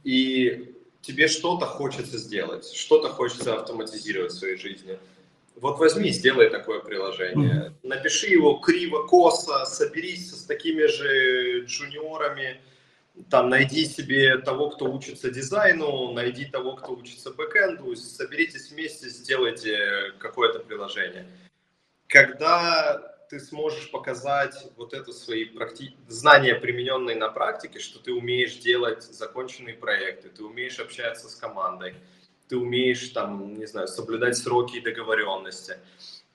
и 0.03 0.75
тебе 1.01 1.29
что-то 1.29 1.65
хочется 1.65 2.17
сделать, 2.17 2.69
что-то 2.73 3.07
хочется 3.07 3.55
автоматизировать 3.55 4.33
в 4.33 4.37
своей 4.39 4.57
жизни. 4.57 4.99
Вот 5.55 5.79
возьми, 5.79 6.11
сделай 6.11 6.49
такое 6.49 6.81
приложение. 6.81 7.73
Напиши 7.83 8.27
его 8.27 8.55
криво-косо, 8.55 9.63
соберись 9.65 10.31
с 10.31 10.43
такими 10.43 10.87
же 10.87 11.63
джуниорами, 11.65 12.59
там 13.29 13.49
найди 13.49 13.85
себе 13.85 14.37
того, 14.37 14.69
кто 14.69 14.85
учится 14.91 15.29
дизайну, 15.29 16.11
найди 16.13 16.45
того, 16.45 16.75
кто 16.75 16.93
учится 16.93 17.31
бэкэнду, 17.31 17.95
соберитесь 17.95 18.71
вместе, 18.71 19.09
сделайте 19.09 20.13
какое-то 20.19 20.59
приложение. 20.59 21.27
Когда 22.07 23.13
ты 23.29 23.39
сможешь 23.39 23.89
показать 23.91 24.67
вот 24.77 24.93
это 24.93 25.11
свои 25.11 25.45
практи... 25.45 25.95
знания, 26.07 26.55
примененные 26.55 27.15
на 27.15 27.29
практике, 27.29 27.79
что 27.79 27.99
ты 27.99 28.13
умеешь 28.13 28.57
делать 28.57 29.03
законченные 29.03 29.75
проекты, 29.75 30.29
ты 30.29 30.43
умеешь 30.43 30.79
общаться 30.79 31.29
с 31.29 31.35
командой, 31.35 31.95
ты 32.47 32.57
умеешь 32.57 33.09
там, 33.09 33.57
не 33.57 33.65
знаю, 33.65 33.87
соблюдать 33.87 34.37
сроки 34.37 34.77
и 34.77 34.81
договоренности. 34.81 35.77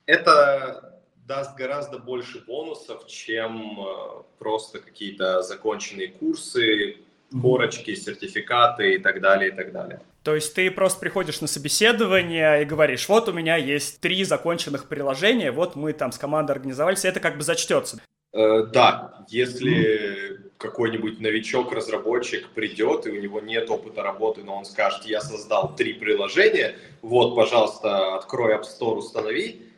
Это 0.05 0.98
даст 1.29 1.55
гораздо 1.55 1.99
больше 1.99 2.43
бонусов, 2.45 3.05
чем 3.05 3.79
э, 3.79 4.23
просто 4.39 4.79
какие-то 4.79 5.43
законченные 5.43 6.07
курсы, 6.07 6.97
корочки, 7.41 7.93
сертификаты 7.93 8.95
и 8.95 8.97
так 8.97 9.21
далее, 9.21 9.51
и 9.51 9.55
так 9.55 9.71
далее. 9.71 10.01
То 10.23 10.33
есть 10.33 10.55
ты 10.55 10.71
просто 10.71 10.99
приходишь 10.99 11.39
на 11.39 11.47
собеседование 11.47 12.63
и 12.63 12.65
говоришь, 12.65 13.07
вот 13.07 13.29
у 13.29 13.31
меня 13.31 13.57
есть 13.57 14.01
три 14.01 14.23
законченных 14.23 14.87
приложения, 14.87 15.51
вот 15.51 15.75
мы 15.75 15.93
там 15.93 16.11
с 16.11 16.17
командой 16.17 16.53
организовались, 16.53 17.05
это 17.05 17.19
как 17.19 17.37
бы 17.37 17.43
зачтется. 17.43 18.01
Э, 18.33 18.63
да, 18.63 19.23
если 19.29 20.39
какой-нибудь 20.57 21.19
новичок-разработчик 21.19 22.49
придет, 22.49 23.05
и 23.05 23.11
у 23.11 23.21
него 23.21 23.39
нет 23.39 23.69
опыта 23.69 24.01
работы, 24.01 24.43
но 24.43 24.57
он 24.57 24.65
скажет, 24.65 25.05
я 25.05 25.21
создал 25.21 25.75
три 25.75 25.93
приложения, 25.93 26.75
вот, 27.03 27.35
пожалуйста, 27.35 28.15
открой 28.15 28.55
App 28.55 28.63
Store, 28.63 28.95
установи, 28.95 29.69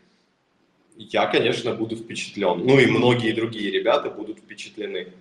я, 1.12 1.27
конечно, 1.27 1.74
буду 1.74 1.96
впечатлен. 1.96 2.65
Ну 2.65 2.79
и 2.79 2.86
многие 2.86 3.31
другие 3.31 3.72
ребята 3.72 4.10
будут 4.10 4.39
впечатлены. 4.39 5.13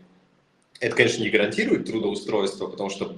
Это, 0.81 0.97
конечно, 0.97 1.23
не 1.23 1.31
гарантирует 1.31 1.87
трудоустройство, 1.87 2.67
потому 2.67 2.91
что 2.91 3.15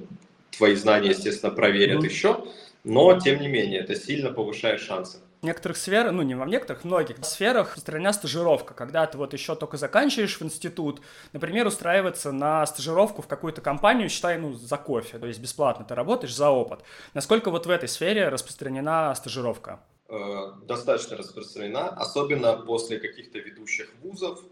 твои 0.50 0.74
знания, 0.74 1.10
естественно, 1.10 1.52
проверят 1.52 2.02
mm-hmm. 2.02 2.08
еще, 2.08 2.44
но, 2.84 3.18
тем 3.18 3.40
не 3.40 3.48
менее, 3.48 3.80
это 3.80 3.94
сильно 3.94 4.32
повышает 4.32 4.80
шансы. 4.80 5.18
В 5.42 5.44
некоторых 5.44 5.76
сферах, 5.76 6.12
ну 6.12 6.22
не 6.22 6.36
во 6.36 6.46
некоторых, 6.46 6.82
в 6.82 6.84
многих 6.84 7.16
сферах 7.24 7.70
распространена 7.70 8.12
стажировка, 8.12 8.74
когда 8.74 9.04
ты 9.06 9.18
вот 9.18 9.32
еще 9.32 9.56
только 9.56 9.76
заканчиваешь 9.76 10.38
в 10.38 10.42
институт, 10.42 11.02
например, 11.32 11.66
устраиваться 11.66 12.30
на 12.30 12.64
стажировку 12.64 13.22
в 13.22 13.26
какую-то 13.26 13.60
компанию, 13.60 14.08
считай, 14.08 14.38
ну, 14.38 14.52
за 14.52 14.76
кофе, 14.76 15.18
то 15.18 15.26
есть 15.26 15.40
бесплатно 15.40 15.84
ты 15.84 15.96
работаешь 15.96 16.32
за 16.32 16.50
опыт. 16.50 16.84
Насколько 17.12 17.50
вот 17.50 17.66
в 17.66 17.70
этой 17.70 17.88
сфере 17.88 18.28
распространена 18.28 19.12
стажировка? 19.16 19.80
Э, 20.12 20.52
достаточно 20.66 21.16
распространена, 21.16 21.88
особенно 21.88 22.56
после 22.56 23.00
каких-то 23.00 23.38
ведущих 23.38 23.92
вузов, 24.02 24.44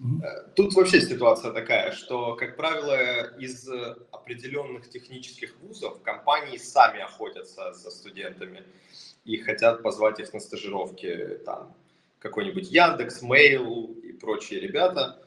Э, 0.00 0.48
тут 0.54 0.74
вообще 0.74 1.00
ситуация 1.00 1.52
такая, 1.52 1.92
что, 1.92 2.36
как 2.36 2.56
правило, 2.56 3.36
из 3.38 3.68
определенных 4.12 4.88
технических 4.88 5.56
вузов 5.60 6.02
компании 6.02 6.56
сами 6.56 7.00
охотятся 7.00 7.72
за 7.72 7.90
студентами 7.90 8.62
и 9.24 9.36
хотят 9.38 9.82
позвать 9.82 10.20
их 10.20 10.32
на 10.32 10.40
стажировки. 10.40 11.40
Там 11.44 11.74
какой-нибудь 12.20 12.70
Яндекс, 12.70 13.22
Mail 13.22 14.00
и 14.00 14.12
прочие 14.12 14.60
ребята, 14.60 15.20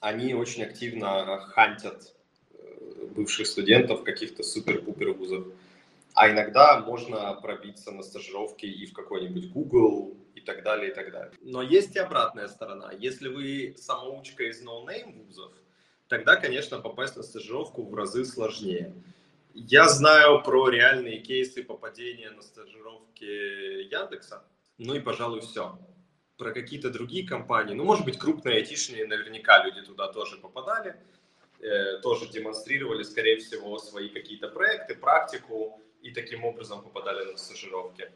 они 0.00 0.34
очень 0.34 0.62
активно 0.62 1.40
хантят 1.40 2.14
э, 2.52 3.06
бывших 3.10 3.48
студентов 3.48 4.04
каких-то 4.04 4.44
супер-пупер 4.44 5.12
вузов. 5.12 5.46
А 6.18 6.28
иногда 6.28 6.80
можно 6.80 7.32
пробиться 7.34 7.92
на 7.92 8.02
стажировки 8.02 8.66
и 8.66 8.86
в 8.86 8.92
какой-нибудь 8.92 9.52
Google, 9.52 10.16
и 10.34 10.40
так 10.40 10.64
далее, 10.64 10.90
и 10.90 10.94
так 10.94 11.12
далее. 11.12 11.32
Но 11.42 11.62
есть 11.62 11.94
и 11.94 12.00
обратная 12.00 12.48
сторона. 12.48 12.90
Если 12.90 13.28
вы 13.28 13.76
самоучка 13.78 14.42
из 14.42 14.60
no-name 14.60 15.12
вузов, 15.12 15.52
тогда, 16.08 16.34
конечно, 16.34 16.80
попасть 16.80 17.16
на 17.16 17.22
стажировку 17.22 17.84
в 17.84 17.94
разы 17.94 18.24
сложнее. 18.24 18.92
Я 19.54 19.88
знаю 19.88 20.42
про 20.42 20.68
реальные 20.68 21.20
кейсы 21.20 21.62
попадения 21.62 22.32
на 22.32 22.42
стажировки 22.42 23.84
Яндекса, 23.88 24.42
ну 24.76 24.94
и, 24.94 25.00
пожалуй, 25.00 25.40
все. 25.40 25.78
Про 26.36 26.50
какие-то 26.50 26.90
другие 26.90 27.28
компании, 27.28 27.74
ну, 27.74 27.84
может 27.84 28.04
быть, 28.04 28.18
крупные 28.18 28.56
айтишные, 28.56 29.06
наверняка 29.06 29.64
люди 29.64 29.82
туда 29.82 30.12
тоже 30.12 30.36
попадали, 30.36 30.96
э, 31.60 31.98
тоже 31.98 32.26
демонстрировали, 32.26 33.04
скорее 33.04 33.36
всего, 33.36 33.78
свои 33.78 34.08
какие-то 34.08 34.48
проекты, 34.48 34.96
практику, 34.96 35.80
и 36.08 36.14
таким 36.14 36.44
образом 36.44 36.82
попадали 36.82 37.30
на 37.30 37.36
стажировки. 37.36 38.10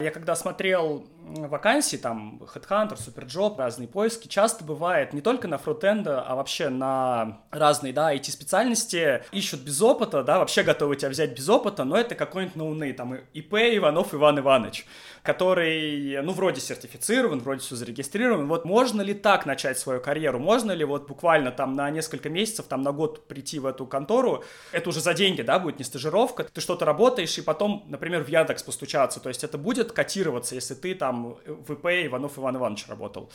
Я 0.00 0.10
когда 0.10 0.34
смотрел 0.34 1.04
вакансии, 1.22 1.96
там, 1.96 2.40
Headhunter, 2.54 2.96
Superjob, 2.96 3.58
разные 3.58 3.86
поиски, 3.86 4.28
часто 4.28 4.64
бывает 4.64 5.12
не 5.12 5.20
только 5.20 5.46
на 5.46 5.58
фронтенда, 5.58 6.22
а 6.22 6.34
вообще 6.34 6.70
на 6.70 7.42
разные, 7.50 7.92
да, 7.92 8.14
IT-специальности 8.14 9.22
ищут 9.30 9.60
без 9.60 9.80
опыта, 9.82 10.22
да, 10.24 10.38
вообще 10.38 10.62
готовы 10.62 10.96
тебя 10.96 11.10
взять 11.10 11.36
без 11.36 11.48
опыта, 11.48 11.84
но 11.84 11.96
это 11.96 12.14
какой-нибудь 12.14 12.56
ноуны, 12.56 12.92
там, 12.94 13.14
ИП 13.34 13.54
Иванов 13.54 14.14
Иван 14.14 14.38
Иванович, 14.40 14.86
который, 15.22 16.20
ну, 16.22 16.32
вроде 16.32 16.60
сертифицирован, 16.62 17.40
вроде 17.40 17.60
все 17.60 17.76
зарегистрирован. 17.76 18.48
Вот 18.48 18.64
можно 18.64 19.02
ли 19.02 19.12
так 19.12 19.44
начать 19.44 19.78
свою 19.78 20.00
карьеру? 20.00 20.38
Можно 20.38 20.72
ли 20.72 20.84
вот 20.84 21.06
буквально 21.06 21.52
там 21.52 21.74
на 21.74 21.90
несколько 21.90 22.30
месяцев, 22.30 22.66
там, 22.66 22.82
на 22.82 22.92
год 22.92 23.28
прийти 23.28 23.58
в 23.58 23.66
эту 23.66 23.86
контору? 23.86 24.42
Это 24.72 24.88
уже 24.88 25.00
за 25.00 25.12
деньги, 25.12 25.42
да, 25.42 25.58
будет 25.58 25.78
не 25.78 25.84
стажировка. 25.84 26.44
Ты 26.44 26.60
что-то 26.60 26.86
работаешь, 26.86 27.36
и 27.36 27.42
потом, 27.42 27.84
например, 27.88 28.24
в 28.24 28.28
Яндекс 28.28 28.62
постучаться. 28.62 29.20
То 29.20 29.28
есть 29.28 29.44
это 29.44 29.58
будет 29.58 29.89
будет 29.90 29.96
котироваться, 29.96 30.54
если 30.54 30.74
ты 30.74 30.94
там 30.94 31.34
в 31.46 31.72
ИП 31.72 31.86
Иванов 32.06 32.38
Иван 32.38 32.56
Иванович 32.56 32.88
работал? 32.88 33.30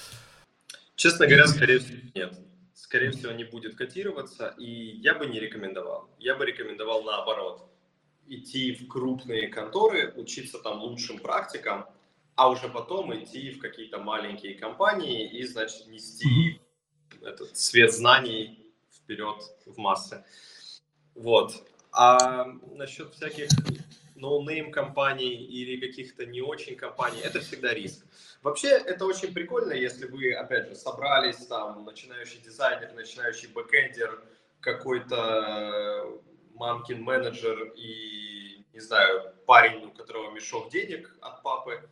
Честно 0.96 1.28
говоря, 1.28 1.48
скорее 1.48 1.80
всего, 1.80 1.98
нет. 2.16 2.40
Скорее 2.74 3.12
всего, 3.12 3.32
не 3.32 3.44
будет 3.44 3.76
котироваться, 3.76 4.54
и 4.58 4.98
я 5.02 5.14
бы 5.14 5.26
не 5.26 5.40
рекомендовал. 5.40 6.10
Я 6.20 6.36
бы 6.36 6.46
рекомендовал 6.46 7.04
наоборот. 7.04 7.70
Идти 8.28 8.74
в 8.74 8.88
крупные 8.88 9.48
конторы, 9.48 10.14
учиться 10.16 10.60
там 10.60 10.82
лучшим 10.82 11.20
практикам, 11.20 11.86
а 12.36 12.50
уже 12.50 12.70
потом 12.70 13.14
идти 13.14 13.52
в 13.52 13.60
какие-то 13.60 14.00
маленькие 14.00 14.56
компании 14.56 15.30
и, 15.30 15.46
значит, 15.46 15.88
нести 15.88 16.60
этот 17.22 17.56
свет 17.56 17.94
знаний 17.94 18.60
вперед 18.92 19.36
в 19.66 19.78
массы. 19.78 20.24
Вот. 21.16 21.54
А 21.92 22.46
насчет 22.76 23.14
всяких 23.14 23.50
no-name 24.16 24.72
компаний 24.72 25.36
или 25.36 25.86
каких-то 25.86 26.26
не 26.26 26.42
очень 26.42 26.76
компаний, 26.76 27.20
это 27.24 27.40
всегда 27.40 27.74
риск. 27.74 28.06
Вообще, 28.42 28.70
это 28.70 29.06
очень 29.06 29.34
прикольно, 29.34 29.74
если 29.74 30.08
вы, 30.08 30.34
опять 30.34 30.68
же, 30.68 30.76
собрались, 30.76 31.46
там, 31.48 31.86
начинающий 31.86 32.40
дизайнер, 32.40 32.94
начинающий 32.94 33.50
бэкэндер, 33.50 34.24
какой-то 34.62 36.22
мамкин 36.56 37.02
менеджер 37.04 37.74
и, 37.76 38.66
не 38.74 38.80
знаю, 38.80 39.34
парень, 39.46 39.86
у 39.86 39.92
которого 39.92 40.32
мешок 40.32 40.72
денег 40.72 41.16
от 41.22 41.44
папы, 41.44 41.88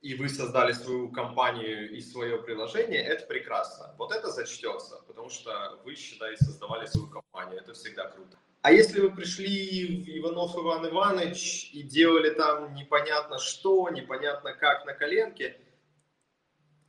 и 0.00 0.14
вы 0.14 0.28
создали 0.28 0.72
свою 0.72 1.10
компанию 1.10 1.90
и 1.90 2.00
свое 2.00 2.40
приложение, 2.42 3.02
это 3.02 3.26
прекрасно. 3.26 3.94
Вот 3.98 4.12
это 4.12 4.30
зачтется, 4.30 5.02
потому 5.06 5.28
что 5.28 5.80
вы, 5.84 5.96
считаете, 5.96 6.44
создавали 6.44 6.86
свою 6.86 7.08
компанию. 7.08 7.60
Это 7.60 7.74
всегда 7.74 8.08
круто. 8.08 8.36
А 8.62 8.72
если 8.72 9.00
вы 9.00 9.10
пришли 9.10 10.04
в 10.04 10.18
Иванов 10.18 10.56
Иван 10.56 10.86
Иванович 10.88 11.70
и 11.72 11.82
делали 11.82 12.30
там 12.30 12.74
непонятно 12.74 13.38
что, 13.38 13.88
непонятно 13.90 14.52
как 14.52 14.84
на 14.84 14.94
коленке, 14.94 15.56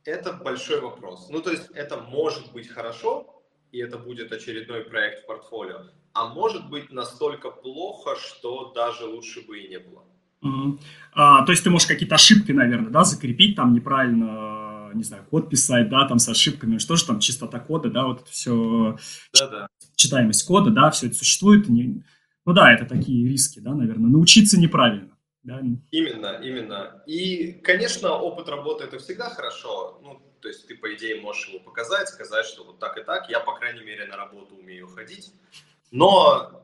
это 0.04 0.32
большой 0.32 0.80
вопрос. 0.80 1.28
Ну, 1.30 1.40
то 1.40 1.50
есть 1.50 1.70
это 1.74 1.98
может 1.98 2.52
быть 2.52 2.68
хорошо, 2.68 3.42
и 3.70 3.78
это 3.78 3.98
будет 3.98 4.32
очередной 4.32 4.84
проект 4.84 5.22
в 5.22 5.26
портфолио, 5.26 5.90
а 6.12 6.34
может 6.34 6.68
быть 6.68 6.90
настолько 6.90 7.50
плохо, 7.50 8.16
что 8.16 8.72
даже 8.72 9.06
лучше 9.06 9.46
бы 9.46 9.60
и 9.60 9.68
не 9.68 9.78
было. 9.78 10.04
Угу. 10.42 10.78
А, 11.12 11.44
то 11.44 11.52
есть 11.52 11.62
ты 11.62 11.70
можешь 11.70 11.86
какие-то 11.86 12.14
ошибки, 12.14 12.52
наверное, 12.52 12.90
да, 12.90 13.04
закрепить, 13.04 13.56
там 13.56 13.74
неправильно, 13.74 14.59
не 14.94 15.04
знаю, 15.04 15.24
код 15.30 15.48
писать, 15.50 15.88
да, 15.88 16.06
там 16.06 16.18
с 16.18 16.28
ошибками, 16.28 16.78
что 16.78 16.96
же 16.96 17.06
там, 17.06 17.20
чистота 17.20 17.58
кода, 17.58 17.90
да, 17.90 18.06
вот 18.06 18.22
это 18.22 18.30
все, 18.30 18.98
Да-да. 19.38 19.68
читаемость 19.96 20.44
кода, 20.44 20.70
да, 20.70 20.90
все 20.90 21.06
это 21.06 21.16
существует. 21.16 21.68
Не... 21.68 22.04
Ну 22.46 22.52
да, 22.52 22.72
это 22.72 22.86
такие 22.86 23.28
риски, 23.28 23.60
да, 23.60 23.74
наверное, 23.74 24.10
научиться 24.10 24.58
неправильно. 24.58 25.16
Да? 25.42 25.60
Именно, 25.90 26.38
именно. 26.42 27.02
И, 27.06 27.52
конечно, 27.62 28.10
опыт 28.10 28.48
работы 28.48 28.84
это 28.84 28.98
всегда 28.98 29.30
хорошо. 29.30 29.98
Ну, 30.02 30.20
то 30.40 30.48
есть 30.48 30.66
ты, 30.66 30.76
по 30.76 30.94
идее, 30.94 31.20
можешь 31.20 31.48
его 31.48 31.60
показать, 31.60 32.08
сказать, 32.08 32.44
что 32.44 32.64
вот 32.64 32.78
так 32.78 32.98
и 32.98 33.02
так. 33.02 33.30
Я, 33.30 33.40
по 33.40 33.54
крайней 33.54 33.82
мере, 33.82 34.06
на 34.06 34.16
работу 34.16 34.56
умею 34.56 34.88
ходить. 34.88 35.32
Но 35.90 36.62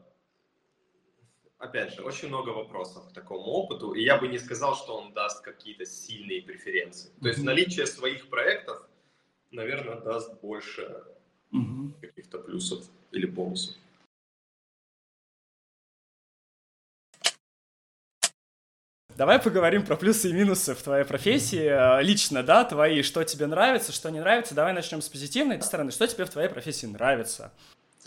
опять 1.59 1.95
же, 1.95 2.03
очень 2.03 2.29
много 2.29 2.51
вопросов 2.51 3.09
к 3.09 3.13
такому 3.13 3.45
опыту, 3.45 3.93
и 3.93 4.03
я 4.03 4.19
бы 4.19 4.29
не 4.29 4.39
сказал, 4.39 4.77
что 4.77 4.97
он 4.97 5.13
даст 5.13 5.43
какие-то 5.43 5.85
сильные 5.87 6.43
преференции. 6.43 7.11
То 7.21 7.29
есть 7.29 7.43
наличие 7.43 7.87
своих 7.87 8.29
проектов, 8.29 8.83
наверное, 9.51 9.97
даст 9.97 10.41
больше 10.41 11.05
каких-то 12.01 12.39
плюсов 12.39 12.85
или 13.13 13.27
бонусов. 13.27 13.77
Давай 19.17 19.39
поговорим 19.39 19.87
про 19.87 19.97
плюсы 19.97 20.29
и 20.29 20.33
минусы 20.35 20.75
в 20.75 20.83
твоей 20.83 21.07
профессии. 21.07 21.65
Э, 21.65 22.03
лично, 22.03 22.43
да, 22.43 22.65
твои, 22.65 23.01
что 23.01 23.25
тебе 23.25 23.47
нравится, 23.47 23.91
что 23.91 24.11
не 24.11 24.21
нравится. 24.21 24.55
Давай 24.55 24.75
начнем 24.75 25.01
с 25.01 25.09
позитивной 25.09 25.63
стороны. 25.63 25.91
Что 25.91 26.07
тебе 26.07 26.27
в 26.27 26.31
твоей 26.31 26.51
профессии 26.51 26.85
нравится? 26.85 27.51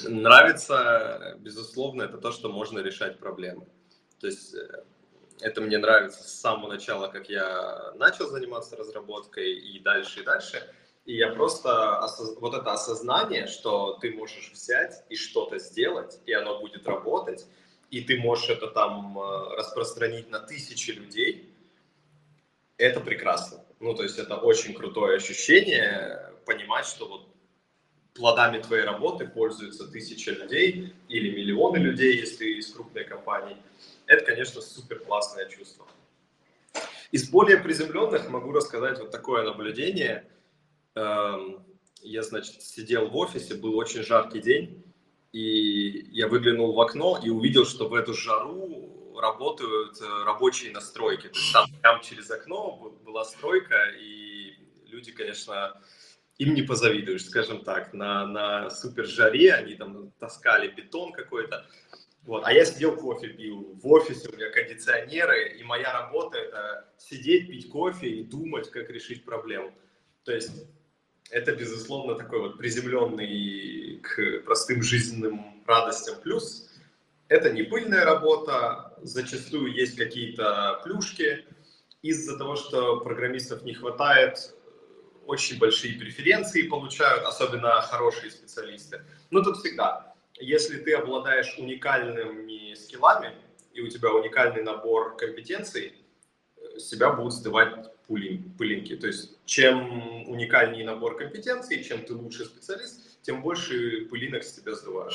Нравится, 0.03 1.35
безусловно, 1.39 2.03
это 2.03 2.17
то, 2.17 2.31
что 2.31 2.49
можно 2.49 2.79
решать 2.79 3.19
проблемы. 3.19 3.67
То 4.19 4.27
есть 4.27 4.53
э, 4.53 4.83
это 5.41 5.61
мне 5.61 5.77
нравится 5.77 6.23
с 6.23 6.39
самого 6.39 6.69
начала, 6.69 7.07
как 7.07 7.29
я 7.29 7.93
начал 7.95 8.27
заниматься 8.27 8.75
разработкой 8.75 9.53
и 9.53 9.79
дальше, 9.79 10.21
и 10.21 10.23
дальше. 10.23 10.73
И 11.05 11.15
я 11.15 11.29
просто, 11.29 12.07
вот 12.39 12.53
это 12.53 12.71
осознание, 12.71 13.47
что 13.47 13.97
ты 14.01 14.11
можешь 14.11 14.51
взять 14.51 15.03
и 15.09 15.15
что-то 15.15 15.57
сделать, 15.57 16.19
и 16.25 16.33
оно 16.33 16.59
будет 16.59 16.87
работать, 16.87 17.45
и 17.89 18.01
ты 18.01 18.19
можешь 18.19 18.49
это 18.49 18.67
там 18.67 19.17
э, 19.17 19.55
распространить 19.55 20.29
на 20.29 20.39
тысячи 20.39 20.91
людей, 20.91 21.53
это 22.77 22.99
прекрасно. 22.99 23.65
Ну, 23.79 23.93
то 23.95 24.03
есть 24.03 24.19
это 24.19 24.35
очень 24.35 24.73
крутое 24.73 25.17
ощущение 25.17 26.33
понимать, 26.45 26.85
что 26.85 27.07
вот 27.07 27.27
плодами 28.19 28.61
твоей 28.61 28.83
работы 28.83 29.25
пользуются 29.25 29.87
тысячи 29.87 30.29
людей 30.29 30.93
или 31.07 31.31
миллионы 31.31 31.77
людей, 31.77 32.17
если 32.17 32.35
ты 32.35 32.57
из 32.57 32.71
крупной 32.71 33.05
компании. 33.05 33.57
Это, 34.05 34.25
конечно, 34.25 34.61
супер 34.61 34.99
классное 34.99 35.47
чувство. 35.47 35.87
Из 37.11 37.29
более 37.29 37.57
приземленных 37.57 38.29
могу 38.29 38.51
рассказать 38.51 38.99
вот 38.99 39.09
такое 39.09 39.43
наблюдение. 39.43 40.27
Эм, 40.95 41.63
я, 42.01 42.21
значит, 42.21 42.61
сидел 42.61 43.07
в 43.07 43.15
офисе, 43.15 43.55
был 43.55 43.77
очень 43.77 44.03
жаркий 44.03 44.41
день, 44.41 44.83
и 45.31 46.09
я 46.11 46.27
выглянул 46.27 46.73
в 46.73 46.81
окно 46.81 47.19
и 47.23 47.29
увидел, 47.29 47.65
что 47.65 47.87
в 47.87 47.93
эту 47.93 48.13
жару 48.13 49.15
работают 49.17 50.01
э, 50.01 50.23
рабочие 50.25 50.71
настройки. 50.71 51.27
То 51.27 51.39
есть 51.39 51.53
там 51.53 51.65
прямо 51.81 52.03
через 52.03 52.29
окно 52.29 52.93
была 53.05 53.23
стройка, 53.25 53.75
и 53.99 54.53
люди, 54.87 55.11
конечно, 55.11 55.79
им 56.39 56.55
не 56.55 56.63
позавидуешь, 56.63 57.25
скажем 57.25 57.63
так, 57.63 57.93
на, 57.93 58.25
на 58.25 58.69
супер 58.71 59.05
жаре, 59.05 59.53
они 59.53 59.75
там 59.75 60.11
таскали 60.19 60.69
бетон 60.69 61.11
какой-то, 61.11 61.67
вот. 62.23 62.43
А 62.45 62.53
я 62.53 62.65
сидел 62.65 62.95
кофе 62.95 63.29
пил 63.29 63.77
в 63.81 63.87
офисе, 63.87 64.29
у 64.29 64.35
меня 64.35 64.49
кондиционеры, 64.49 65.57
и 65.57 65.63
моя 65.63 65.91
работа 65.93 66.37
это 66.37 66.85
сидеть, 66.97 67.47
пить 67.47 67.69
кофе 67.69 68.07
и 68.07 68.23
думать, 68.23 68.69
как 68.69 68.89
решить 68.89 69.25
проблему. 69.25 69.73
То 70.23 70.33
есть 70.33 70.67
это, 71.31 71.55
безусловно, 71.55 72.15
такой 72.15 72.39
вот 72.39 72.57
приземленный 72.57 73.99
к 74.01 74.43
простым 74.45 74.81
жизненным 74.81 75.63
радостям 75.65 76.21
плюс. 76.21 76.69
Это 77.27 77.51
не 77.51 77.63
пыльная 77.63 78.05
работа, 78.05 78.93
зачастую 79.01 79.73
есть 79.73 79.95
какие-то 79.95 80.81
плюшки. 80.83 81.45
Из-за 82.01 82.37
того, 82.37 82.55
что 82.55 83.01
программистов 83.01 83.63
не 83.63 83.73
хватает, 83.73 84.55
очень 85.29 85.59
большие 85.59 85.97
преференции 85.99 86.63
получают, 86.63 87.23
особенно 87.23 87.81
хорошие 87.81 88.31
специалисты. 88.31 89.05
Ну, 89.29 89.43
тут 89.43 89.57
всегда, 89.57 90.15
если 90.39 90.79
ты 90.79 90.95
обладаешь 90.95 91.55
уникальными 91.59 92.73
скиллами, 92.73 93.33
и 93.73 93.81
у 93.81 93.87
тебя 93.87 94.11
уникальный 94.11 94.63
набор 94.63 95.15
компетенций, 95.17 95.93
себя 96.77 97.11
будут 97.11 97.33
сдавать 97.33 97.91
пылин, 98.07 98.51
пылинки. 98.57 98.95
То 98.95 99.05
есть, 99.05 99.37
чем 99.45 100.27
уникальнее 100.27 100.83
набор 100.83 101.15
компетенций, 101.15 101.83
чем 101.83 102.03
ты 102.03 102.15
лучший 102.15 102.45
специалист, 102.45 103.21
тем 103.21 103.43
больше 103.43 104.07
пылинок 104.09 104.43
с 104.43 104.53
тебя 104.53 104.73
сдувают. 104.73 105.13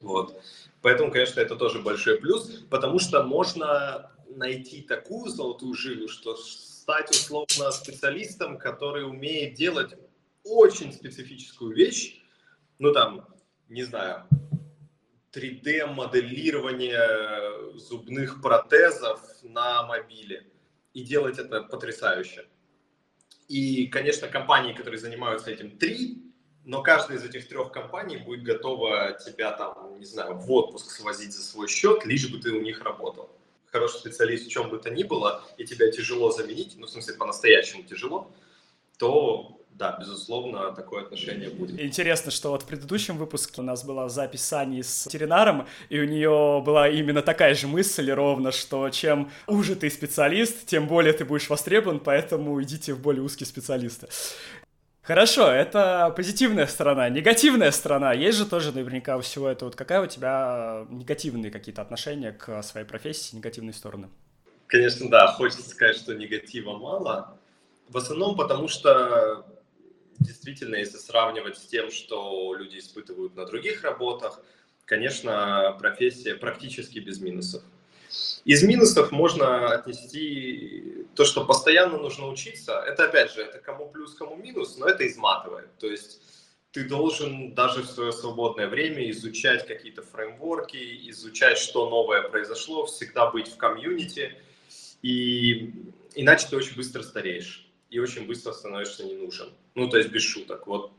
Вот. 0.00 0.42
Поэтому, 0.80 1.12
конечно, 1.12 1.40
это 1.40 1.56
тоже 1.56 1.80
большой 1.80 2.18
плюс, 2.18 2.64
потому 2.70 2.98
что 2.98 3.22
можно 3.22 4.10
найти 4.28 4.80
такую 4.80 5.28
золотую 5.30 5.74
жилу, 5.74 6.08
что 6.08 6.36
стать 6.90 7.10
условно 7.10 7.70
специалистом, 7.70 8.58
который 8.58 9.08
умеет 9.08 9.54
делать 9.54 9.94
очень 10.42 10.92
специфическую 10.92 11.72
вещь, 11.74 12.20
ну 12.80 12.92
там, 12.92 13.28
не 13.68 13.84
знаю, 13.84 14.26
3D-моделирование 15.32 17.78
зубных 17.78 18.42
протезов 18.42 19.20
на 19.44 19.84
мобиле 19.84 20.48
и 20.92 21.04
делать 21.04 21.38
это 21.38 21.62
потрясающе. 21.62 22.48
И, 23.46 23.86
конечно, 23.86 24.26
компании, 24.26 24.72
которые 24.72 24.98
занимаются 24.98 25.52
этим, 25.52 25.78
три, 25.78 26.24
но 26.64 26.82
каждая 26.82 27.18
из 27.18 27.24
этих 27.24 27.48
трех 27.48 27.70
компаний 27.70 28.16
будет 28.16 28.42
готова 28.42 29.16
тебя 29.24 29.52
там, 29.52 29.96
не 30.00 30.06
знаю, 30.06 30.34
в 30.34 30.50
отпуск 30.50 30.90
свозить 30.90 31.32
за 31.32 31.42
свой 31.42 31.68
счет, 31.68 32.04
лишь 32.04 32.28
бы 32.28 32.40
ты 32.40 32.50
у 32.50 32.60
них 32.60 32.82
работал 32.82 33.30
хороший 33.70 33.98
специалист 33.98 34.46
в 34.46 34.50
чем 34.50 34.70
бы 34.70 34.78
то 34.78 34.90
ни 34.90 35.02
было, 35.02 35.42
и 35.56 35.64
тебя 35.64 35.90
тяжело 35.90 36.30
заменить, 36.30 36.74
ну, 36.76 36.86
в 36.86 36.90
смысле, 36.90 37.14
по-настоящему 37.14 37.82
тяжело, 37.84 38.30
то 38.98 39.60
да, 39.80 39.96
безусловно, 39.98 40.72
такое 40.72 41.04
отношение 41.04 41.48
будет. 41.48 41.80
Интересно, 41.80 42.30
что 42.30 42.50
вот 42.50 42.64
в 42.64 42.66
предыдущем 42.66 43.16
выпуске 43.16 43.62
у 43.62 43.64
нас 43.64 43.82
была 43.82 44.10
запись 44.10 44.42
Сани 44.42 44.82
с 44.82 45.06
ветеринаром, 45.06 45.66
и 45.88 45.98
у 45.98 46.04
нее 46.04 46.62
была 46.64 46.86
именно 46.90 47.22
такая 47.22 47.54
же 47.54 47.66
мысль 47.66 48.10
ровно, 48.10 48.52
что 48.52 48.90
чем 48.90 49.30
уже 49.46 49.76
ты 49.76 49.88
специалист, 49.88 50.66
тем 50.66 50.86
более 50.86 51.14
ты 51.14 51.24
будешь 51.24 51.48
востребован, 51.48 51.98
поэтому 51.98 52.62
идите 52.62 52.92
в 52.92 53.00
более 53.00 53.22
узкие 53.22 53.46
специалисты. 53.46 54.08
Хорошо, 55.10 55.50
это 55.50 56.12
позитивная 56.14 56.68
сторона. 56.68 57.08
Негативная 57.08 57.72
сторона. 57.72 58.12
Есть 58.12 58.38
же 58.38 58.46
тоже 58.46 58.70
наверняка 58.70 59.16
у 59.16 59.22
всего 59.22 59.48
этого. 59.48 59.70
Вот 59.70 59.74
какая 59.74 60.00
у 60.02 60.06
тебя 60.06 60.86
негативные 60.88 61.50
какие-то 61.50 61.82
отношения 61.82 62.30
к 62.30 62.62
своей 62.62 62.86
профессии, 62.86 63.34
негативные 63.34 63.72
стороны? 63.72 64.08
Конечно, 64.68 65.10
да. 65.10 65.26
Хочется 65.32 65.68
сказать, 65.68 65.96
что 65.96 66.14
негатива 66.14 66.78
мало. 66.78 67.36
В 67.88 67.96
основном 67.96 68.36
потому, 68.36 68.68
что 68.68 69.44
действительно, 70.20 70.76
если 70.76 70.98
сравнивать 70.98 71.58
с 71.58 71.66
тем, 71.66 71.90
что 71.90 72.54
люди 72.54 72.78
испытывают 72.78 73.34
на 73.34 73.46
других 73.46 73.82
работах, 73.82 74.40
конечно, 74.84 75.76
профессия 75.80 76.36
практически 76.36 77.00
без 77.00 77.20
минусов. 77.20 77.64
Из 78.44 78.62
минусов 78.62 79.12
можно 79.12 79.72
отнести 79.72 81.06
то, 81.14 81.24
что 81.24 81.44
постоянно 81.44 81.98
нужно 81.98 82.28
учиться. 82.28 82.82
Это, 82.86 83.04
опять 83.04 83.32
же, 83.32 83.42
это 83.42 83.58
кому 83.58 83.88
плюс, 83.88 84.14
кому 84.14 84.36
минус, 84.36 84.76
но 84.78 84.86
это 84.86 85.06
изматывает. 85.06 85.68
То 85.78 85.86
есть 85.86 86.20
ты 86.72 86.88
должен 86.88 87.54
даже 87.54 87.82
в 87.82 87.86
свое 87.86 88.12
свободное 88.12 88.68
время 88.68 89.10
изучать 89.10 89.66
какие-то 89.66 90.02
фреймворки, 90.02 91.10
изучать, 91.10 91.58
что 91.58 91.88
новое 91.88 92.22
произошло, 92.22 92.86
всегда 92.86 93.30
быть 93.30 93.48
в 93.48 93.56
комьюнити, 93.56 94.34
и 95.02 95.72
иначе 96.14 96.46
ты 96.48 96.56
очень 96.56 96.76
быстро 96.76 97.02
стареешь 97.02 97.66
и 97.90 97.98
очень 97.98 98.26
быстро 98.26 98.52
становишься 98.52 99.04
не 99.04 99.14
нужен. 99.14 99.52
Ну, 99.74 99.88
то 99.88 99.98
есть 99.98 100.10
без 100.10 100.22
шуток. 100.22 100.66
Вот 100.66 100.92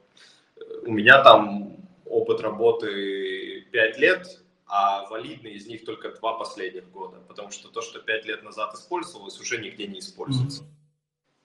э, 0.57 0.63
у 0.85 0.91
меня 0.91 1.23
там 1.23 1.77
опыт 2.05 2.41
работы 2.41 3.61
5 3.71 3.97
лет, 3.97 4.41
а 4.73 5.05
валидные 5.09 5.55
из 5.55 5.67
них 5.67 5.83
только 5.83 6.11
два 6.11 6.39
последних 6.39 6.89
года, 6.91 7.17
потому 7.27 7.51
что 7.51 7.67
то, 7.67 7.81
что 7.81 7.99
пять 7.99 8.25
лет 8.25 8.41
назад 8.41 8.73
использовалось, 8.73 9.37
уже 9.41 9.57
нигде 9.57 9.85
не 9.85 9.99
используется. 9.99 10.63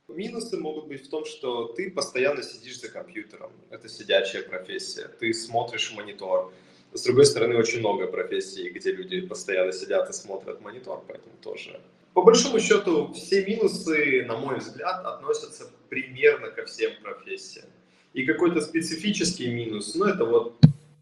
минусы 0.07 0.57
могут 0.57 0.87
быть 0.87 1.05
в 1.05 1.11
том, 1.11 1.25
что 1.25 1.65
ты 1.65 1.91
постоянно 1.91 2.45
сидишь 2.45 2.79
за 2.81 2.89
компьютером. 2.89 3.51
Это 3.69 3.89
сидячая 3.89 4.45
профессия. 4.45 5.09
Ты 5.09 5.35
смотришь 5.35 5.93
монитор. 5.93 6.53
С 6.93 7.03
другой 7.03 7.27
стороны, 7.27 7.57
очень 7.57 7.81
много 7.81 8.07
профессий, 8.07 8.71
где 8.71 8.93
люди 8.93 9.21
постоянно 9.23 9.73
сидят 9.73 10.09
и 10.09 10.13
смотрят 10.13 10.61
монитор, 10.61 11.03
поэтому 11.09 11.35
тоже. 11.43 11.81
По 12.15 12.23
большому 12.23 12.61
счету, 12.61 13.13
все 13.13 13.45
минусы, 13.45 14.25
на 14.29 14.37
мой 14.37 14.61
взгляд, 14.61 15.05
относятся 15.05 15.69
примерно 15.89 16.51
ко 16.51 16.65
всем 16.65 16.93
профессиям. 17.03 17.67
И 18.13 18.25
какой-то 18.25 18.61
специфический 18.61 19.49
минус, 19.49 19.97
ну, 19.97 20.05
это 20.05 20.25
вот 20.25 20.57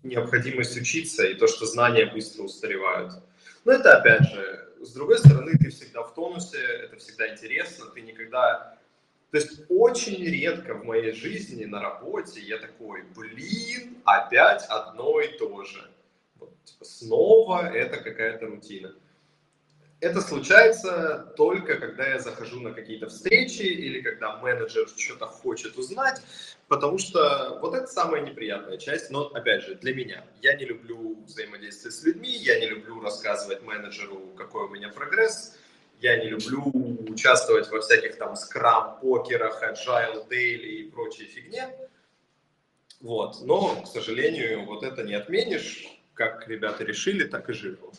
необходимость 0.05 0.77
учиться 0.77 1.27
и 1.27 1.35
то, 1.35 1.47
что 1.47 1.67
знания 1.67 2.07
быстро 2.07 2.43
устаревают. 2.43 3.15
Но 3.65 3.73
это, 3.73 3.99
опять 3.99 4.29
же, 4.31 4.69
с 4.81 4.93
другой 4.93 5.19
стороны, 5.19 5.53
ты 5.59 5.71
всегда 5.71 6.03
в 6.03 6.15
тонусе, 6.15 6.59
это 6.59 6.97
всегда 6.97 7.33
интересно, 7.33 7.87
ты 7.87 8.03
никогда... 8.03 8.79
То 9.31 9.39
есть 9.39 9.63
очень 9.69 10.25
редко 10.25 10.75
в 10.75 10.85
моей 10.85 11.13
жизни 11.13 11.65
на 11.65 11.83
работе 11.83 12.41
я 12.41 12.59
такой, 12.59 13.03
блин, 13.17 13.97
опять 14.05 14.65
одно 14.69 15.21
и 15.21 15.37
то 15.39 15.65
же. 15.65 15.91
Вот, 16.37 16.53
типа, 16.65 16.85
снова 16.85 17.69
это 17.69 17.97
какая-то 17.97 18.47
рутина. 18.47 18.95
Это 20.01 20.21
случается 20.21 21.33
только, 21.37 21.77
когда 21.77 22.07
я 22.07 22.19
захожу 22.19 22.61
на 22.61 22.73
какие-то 22.73 23.09
встречи 23.09 23.63
или 23.63 24.03
когда 24.03 24.37
менеджер 24.37 24.87
что-то 24.97 25.27
хочет 25.27 25.79
узнать, 25.79 26.21
потому 26.69 26.99
что 26.99 27.59
вот 27.61 27.75
это 27.75 27.87
самая 27.87 28.23
неприятная 28.23 28.79
часть, 28.79 29.11
но 29.11 29.27
опять 29.27 29.65
же, 29.65 29.75
для 29.77 29.95
меня. 29.95 30.25
Я 30.43 30.57
не 30.57 30.65
люблю 30.65 31.23
взаимодействие 31.25 31.93
с 31.93 32.03
людьми, 32.03 32.31
я 32.31 32.61
не 32.61 32.67
люблю 32.67 33.01
рассказывать 33.01 33.63
менеджеру, 33.63 34.33
какой 34.37 34.65
у 34.65 34.69
меня 34.69 34.89
прогресс, 34.89 35.57
я 36.01 36.19
не 36.19 36.29
люблю 36.29 36.63
участвовать 37.09 37.71
во 37.71 37.81
всяких 37.81 38.17
там 38.17 38.37
скрам, 38.37 38.99
покерах, 39.01 39.63
agile, 39.63 40.29
daily 40.29 40.81
и 40.81 40.91
прочей 40.91 41.25
фигне. 41.25 41.69
Вот. 43.01 43.43
Но, 43.43 43.83
к 43.83 43.87
сожалению, 43.87 44.65
вот 44.65 44.83
это 44.83 45.03
не 45.03 45.15
отменишь. 45.15 45.87
Как 46.15 46.47
ребята 46.47 46.85
решили, 46.85 47.25
так 47.25 47.49
и 47.51 47.53
живу. 47.53 47.93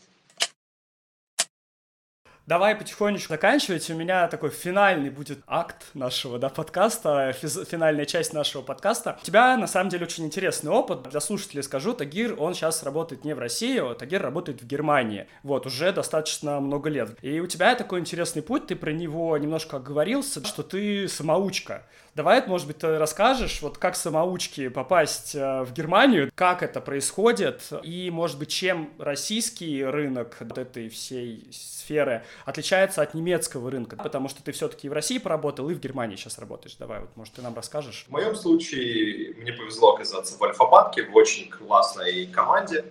Давай 2.47 2.75
потихонечку 2.75 3.33
заканчивать. 3.33 3.89
У 3.89 3.95
меня 3.95 4.27
такой 4.27 4.51
финальный 4.51 5.09
будет 5.09 5.39
акт 5.47 5.87
нашего 5.95 6.37
да, 6.37 6.49
подкаста, 6.49 7.33
финальная 7.33 8.05
часть 8.05 8.33
нашего 8.33 8.61
подкаста. 8.61 9.17
У 9.19 9.25
тебя, 9.25 9.57
на 9.57 9.65
самом 9.65 9.89
деле, 9.89 10.05
очень 10.05 10.25
интересный 10.25 10.69
опыт. 10.69 11.09
Для 11.09 11.21
слушателей 11.21 11.63
скажу, 11.63 11.93
Тагир, 11.93 12.35
он 12.37 12.53
сейчас 12.53 12.83
работает 12.83 13.25
не 13.25 13.33
в 13.33 13.39
России, 13.39 13.79
а 13.79 13.95
Тагир 13.95 14.21
работает 14.21 14.61
в 14.61 14.67
Германии. 14.67 15.25
Вот, 15.41 15.65
уже 15.65 15.91
достаточно 15.91 16.59
много 16.59 16.91
лет. 16.91 17.17
И 17.23 17.39
у 17.39 17.47
тебя 17.47 17.73
такой 17.73 17.99
интересный 17.99 18.43
путь, 18.43 18.67
ты 18.67 18.75
про 18.75 18.91
него 18.91 19.35
немножко 19.39 19.77
оговорился, 19.77 20.45
что 20.45 20.61
ты 20.61 21.07
самоучка. 21.07 21.83
Давай, 22.15 22.41
может 22.47 22.65
быть, 22.65 22.77
ты 22.77 22.97
расскажешь, 22.97 23.61
вот 23.61 23.77
как 23.77 23.97
самоучки 23.97 24.69
попасть 24.69 25.35
э, 25.35 25.63
в 25.63 25.73
Германию, 25.73 26.31
как 26.33 26.63
это 26.63 26.79
происходит, 26.79 27.61
и, 27.83 28.09
может 28.09 28.39
быть, 28.39 28.47
чем 28.47 28.93
российский 28.97 29.83
рынок 29.83 30.37
вот 30.39 30.57
этой 30.57 30.87
всей 30.87 31.45
сферы 31.51 32.23
отличается 32.45 33.01
от 33.01 33.15
немецкого 33.15 33.69
рынка, 33.69 33.97
потому 33.97 34.29
что 34.29 34.41
ты 34.41 34.53
все-таки 34.53 34.87
в 34.87 34.93
России 34.93 35.17
поработал, 35.17 35.69
и 35.69 35.73
в 35.73 35.79
Германии 35.81 36.15
сейчас 36.15 36.39
работаешь. 36.39 36.77
Давай, 36.79 37.01
вот, 37.01 37.09
может, 37.17 37.33
ты 37.33 37.41
нам 37.41 37.53
расскажешь? 37.53 38.05
В 38.07 38.11
моем 38.11 38.33
случае 38.37 39.33
мне 39.33 39.51
повезло 39.51 39.95
оказаться 39.95 40.37
в 40.37 40.41
Альфа-банке, 40.41 41.03
в 41.03 41.13
очень 41.17 41.49
классной 41.49 42.27
команде. 42.27 42.85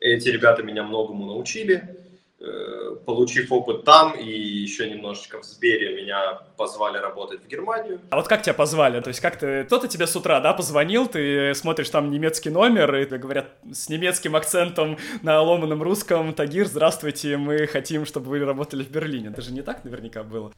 Эти 0.00 0.28
ребята 0.28 0.62
меня 0.62 0.82
многому 0.82 1.24
научили. 1.24 1.96
Э, 2.38 2.96
получив 3.06 3.50
опыт 3.50 3.84
там 3.84 4.14
и 4.14 4.28
еще 4.28 4.90
немножечко 4.90 5.40
в 5.40 5.44
Сбере, 5.44 5.96
меня 5.96 6.34
позвали 6.58 6.98
работать 6.98 7.42
в 7.42 7.46
Германию. 7.46 7.98
А 8.10 8.16
вот 8.16 8.28
как 8.28 8.42
тебя 8.42 8.52
позвали? 8.52 9.00
То 9.00 9.08
есть 9.08 9.20
как 9.20 9.38
ты... 9.38 9.64
Кто-то 9.64 9.88
тебе 9.88 10.06
с 10.06 10.14
утра, 10.16 10.40
да, 10.40 10.52
позвонил, 10.52 11.08
ты 11.08 11.54
смотришь 11.54 11.88
там 11.88 12.10
немецкий 12.10 12.50
номер, 12.50 12.94
и 12.94 13.06
тебе 13.06 13.16
говорят 13.16 13.56
с 13.72 13.88
немецким 13.88 14.36
акцентом 14.36 14.98
на 15.22 15.40
ломаном 15.40 15.82
русском, 15.82 16.34
Тагир, 16.34 16.66
здравствуйте, 16.66 17.38
мы 17.38 17.66
хотим, 17.66 18.04
чтобы 18.04 18.28
вы 18.28 18.44
работали 18.44 18.84
в 18.84 18.90
Берлине. 18.90 19.28
Это 19.28 19.40
же 19.40 19.52
не 19.52 19.62
так 19.62 19.84
наверняка 19.84 20.22
было? 20.22 20.52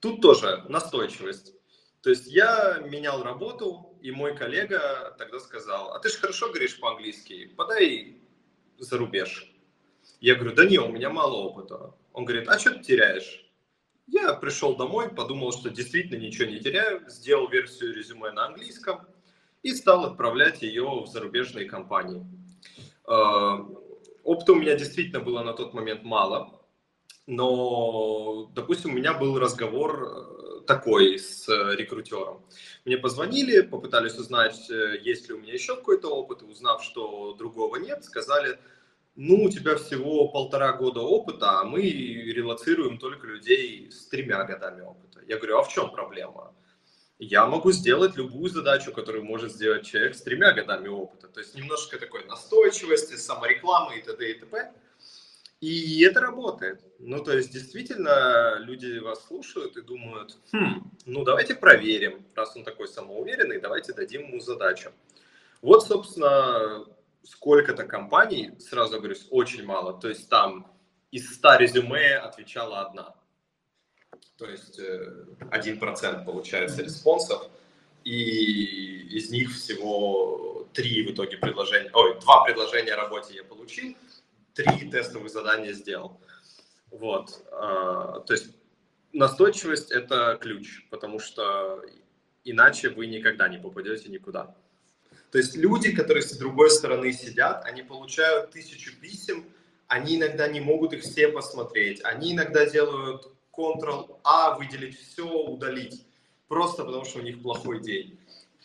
Тут 0.00 0.22
тоже 0.22 0.64
настойчивость. 0.66 1.52
То 2.02 2.08
есть 2.08 2.26
я 2.26 2.78
менял 2.88 3.22
работу, 3.22 3.98
и 4.00 4.10
мой 4.10 4.34
коллега 4.34 5.14
тогда 5.18 5.38
сказал, 5.40 5.92
а 5.92 5.98
ты 5.98 6.08
же 6.08 6.16
хорошо 6.16 6.48
говоришь 6.48 6.80
по-английски, 6.80 7.52
подай 7.54 8.16
за 8.78 8.96
рубеж. 8.96 9.51
Я 10.22 10.36
говорю, 10.36 10.54
да 10.54 10.64
не, 10.64 10.78
у 10.78 10.88
меня 10.88 11.10
мало 11.10 11.34
опыта. 11.34 11.94
Он 12.12 12.24
говорит, 12.24 12.48
а 12.48 12.56
что 12.56 12.70
ты 12.70 12.84
теряешь? 12.84 13.44
Я 14.06 14.34
пришел 14.34 14.76
домой, 14.76 15.08
подумал, 15.10 15.50
что 15.50 15.68
действительно 15.68 16.16
ничего 16.16 16.48
не 16.48 16.60
теряю, 16.60 17.02
сделал 17.10 17.48
версию 17.48 17.92
резюме 17.92 18.30
на 18.30 18.46
английском 18.46 19.00
и 19.64 19.74
стал 19.74 20.04
отправлять 20.04 20.62
ее 20.62 20.84
в 20.84 21.08
зарубежные 21.08 21.64
компании. 21.64 22.24
Э, 23.08 23.64
опыта 24.22 24.52
у 24.52 24.54
меня 24.54 24.76
действительно 24.76 25.18
было 25.18 25.42
на 25.42 25.54
тот 25.54 25.74
момент 25.74 26.04
мало, 26.04 26.60
но, 27.26 28.48
допустим, 28.54 28.92
у 28.92 28.96
меня 28.96 29.14
был 29.14 29.40
разговор 29.40 30.04
э, 30.04 30.60
такой 30.68 31.18
с 31.18 31.48
рекрутером. 31.48 32.46
Мне 32.84 32.96
позвонили, 32.96 33.62
попытались 33.62 34.14
узнать, 34.14 34.70
э, 34.70 35.00
есть 35.02 35.26
ли 35.28 35.34
у 35.34 35.40
меня 35.40 35.52
еще 35.52 35.74
какой-то 35.74 36.14
опыт, 36.14 36.42
и 36.42 36.44
узнав, 36.44 36.84
что 36.84 37.34
другого 37.34 37.74
нет, 37.74 38.04
сказали, 38.04 38.60
ну, 39.14 39.44
у 39.44 39.50
тебя 39.50 39.76
всего 39.76 40.28
полтора 40.28 40.72
года 40.72 41.00
опыта, 41.00 41.60
а 41.60 41.64
мы 41.64 41.82
релацируем 41.82 42.98
только 42.98 43.26
людей 43.26 43.90
с 43.90 44.06
тремя 44.06 44.44
годами 44.44 44.80
опыта. 44.80 45.20
Я 45.26 45.36
говорю, 45.36 45.58
а 45.58 45.62
в 45.62 45.68
чем 45.68 45.90
проблема? 45.90 46.54
Я 47.18 47.46
могу 47.46 47.70
сделать 47.72 48.16
любую 48.16 48.50
задачу, 48.50 48.90
которую 48.92 49.24
может 49.24 49.52
сделать 49.52 49.86
человек 49.86 50.16
с 50.16 50.22
тремя 50.22 50.52
годами 50.52 50.88
опыта. 50.88 51.28
То 51.28 51.40
есть 51.40 51.54
немножко 51.54 51.98
такой 51.98 52.24
настойчивости, 52.24 53.14
саморекламы 53.14 53.98
и 53.98 54.02
т.д. 54.02 54.30
и 54.30 54.34
т.п. 54.34 54.72
И 55.60 56.02
это 56.02 56.20
работает. 56.20 56.80
Ну, 56.98 57.22
то 57.22 57.36
есть, 57.36 57.52
действительно, 57.52 58.58
люди 58.58 58.98
вас 58.98 59.24
слушают 59.24 59.76
и 59.76 59.82
думают, 59.82 60.36
хм, 60.52 60.90
ну, 61.06 61.22
давайте 61.22 61.54
проверим, 61.54 62.26
раз 62.34 62.56
он 62.56 62.64
такой 62.64 62.88
самоуверенный, 62.88 63.60
давайте 63.60 63.92
дадим 63.92 64.22
ему 64.22 64.40
задачу. 64.40 64.90
Вот, 65.60 65.86
собственно, 65.86 66.84
сколько-то 67.22 67.84
компаний, 67.84 68.52
сразу 68.58 68.98
говорю, 68.98 69.16
очень 69.30 69.64
мало. 69.64 69.98
То 70.00 70.08
есть 70.08 70.28
там 70.28 70.70
из 71.10 71.34
100 71.34 71.56
резюме 71.56 72.16
отвечала 72.16 72.80
одна. 72.80 73.14
То 74.36 74.46
есть 74.46 74.80
1% 74.80 76.04
э, 76.04 76.24
получается 76.24 76.82
респонсов, 76.82 77.48
и 78.04 79.16
из 79.16 79.30
них 79.30 79.52
всего 79.52 80.68
три 80.72 81.06
в 81.06 81.12
итоге 81.12 81.36
предложения, 81.36 81.90
ой, 81.92 82.18
два 82.20 82.44
предложения 82.44 82.94
о 82.94 82.96
работе 82.96 83.34
я 83.34 83.44
получил, 83.44 83.96
три 84.54 84.90
тестовых 84.90 85.30
задания 85.30 85.72
сделал. 85.72 86.20
Вот. 86.90 87.44
А, 87.52 88.20
то 88.20 88.32
есть 88.32 88.54
настойчивость– 89.12 89.90
это 89.92 90.38
ключ, 90.40 90.86
потому 90.90 91.18
что 91.18 91.82
иначе 92.44 92.88
вы 92.90 93.06
никогда 93.06 93.48
не 93.48 93.58
попадете 93.58 94.08
никуда. 94.08 94.54
То 95.32 95.38
есть 95.38 95.56
люди, 95.56 95.92
которые 95.92 96.22
с 96.22 96.36
другой 96.36 96.70
стороны 96.70 97.10
сидят, 97.14 97.64
они 97.64 97.82
получают 97.82 98.50
тысячу 98.50 98.94
писем, 99.00 99.46
они 99.88 100.16
иногда 100.16 100.46
не 100.46 100.60
могут 100.60 100.92
их 100.92 101.02
все 101.02 101.28
посмотреть, 101.28 102.04
они 102.04 102.32
иногда 102.32 102.66
делают 102.66 103.28
Ctrl-A, 103.50 104.58
выделить 104.58 104.98
все, 105.00 105.26
удалить, 105.26 106.04
просто 106.48 106.84
потому 106.84 107.06
что 107.06 107.20
у 107.20 107.22
них 107.22 107.40
плохой 107.40 107.80
день. 107.80 108.18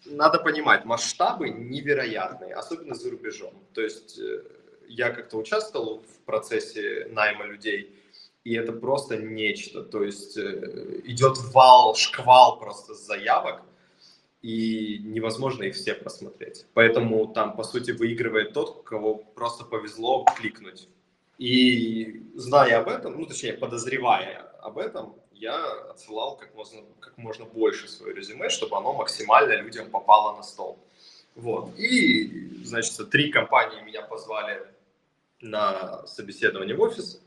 Надо 0.05 0.39
понимать, 0.39 0.83
масштабы 0.83 1.49
невероятные, 1.49 2.53
особенно 2.53 2.95
за 2.95 3.11
рубежом. 3.11 3.53
То 3.73 3.81
есть 3.81 4.19
э, 4.19 4.43
я 4.89 5.11
как-то 5.11 5.37
участвовал 5.37 6.01
в 6.01 6.25
процессе 6.25 7.07
найма 7.11 7.45
людей, 7.45 7.95
и 8.43 8.53
это 8.55 8.73
просто 8.73 9.15
нечто. 9.15 9.83
То 9.83 10.03
есть 10.03 10.37
э, 10.37 11.01
идет 11.05 11.37
вал, 11.53 11.95
шквал 11.95 12.59
просто 12.59 12.93
заявок, 12.93 13.61
и 14.41 14.99
невозможно 14.99 15.63
их 15.63 15.75
все 15.75 15.93
просмотреть. 15.93 16.65
Поэтому 16.73 17.27
там, 17.27 17.55
по 17.55 17.63
сути, 17.63 17.91
выигрывает 17.91 18.53
тот, 18.53 18.83
кого 18.83 19.15
просто 19.15 19.65
повезло 19.65 20.25
кликнуть. 20.37 20.87
И 21.37 22.23
зная 22.35 22.79
об 22.79 22.87
этом, 22.87 23.19
ну, 23.19 23.25
точнее, 23.25 23.53
подозревая 23.53 24.51
об 24.61 24.77
этом, 24.77 25.15
я 25.33 25.63
отсылал 25.89 26.35
как 26.35 26.53
можно, 26.55 26.81
как 26.99 27.17
можно 27.17 27.45
больше 27.45 27.87
свое 27.87 28.15
резюме, 28.15 28.49
чтобы 28.49 28.77
оно 28.77 28.93
максимально 28.93 29.53
людям 29.53 29.89
попало 29.89 30.35
на 30.35 30.43
стол. 30.43 30.79
Вот. 31.35 31.77
И, 31.77 32.63
значит, 32.63 33.09
три 33.11 33.31
компании 33.31 33.81
меня 33.81 34.01
позвали 34.01 34.65
на 35.41 36.05
собеседование 36.07 36.75
в 36.75 36.81
офис. 36.81 37.21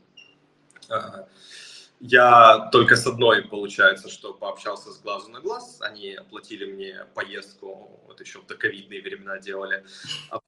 Я 2.03 2.69
только 2.71 2.95
с 2.95 3.05
одной, 3.05 3.43
получается, 3.43 4.09
что 4.09 4.33
пообщался 4.33 4.91
с 4.91 4.99
глазу 4.99 5.29
на 5.29 5.39
глаз. 5.39 5.77
Они 5.81 6.15
оплатили 6.15 6.65
мне 6.65 7.05
поездку, 7.13 8.01
вот 8.07 8.19
еще 8.19 8.39
в 8.39 8.47
доковидные 8.47 9.03
времена 9.03 9.37
делали, 9.37 9.85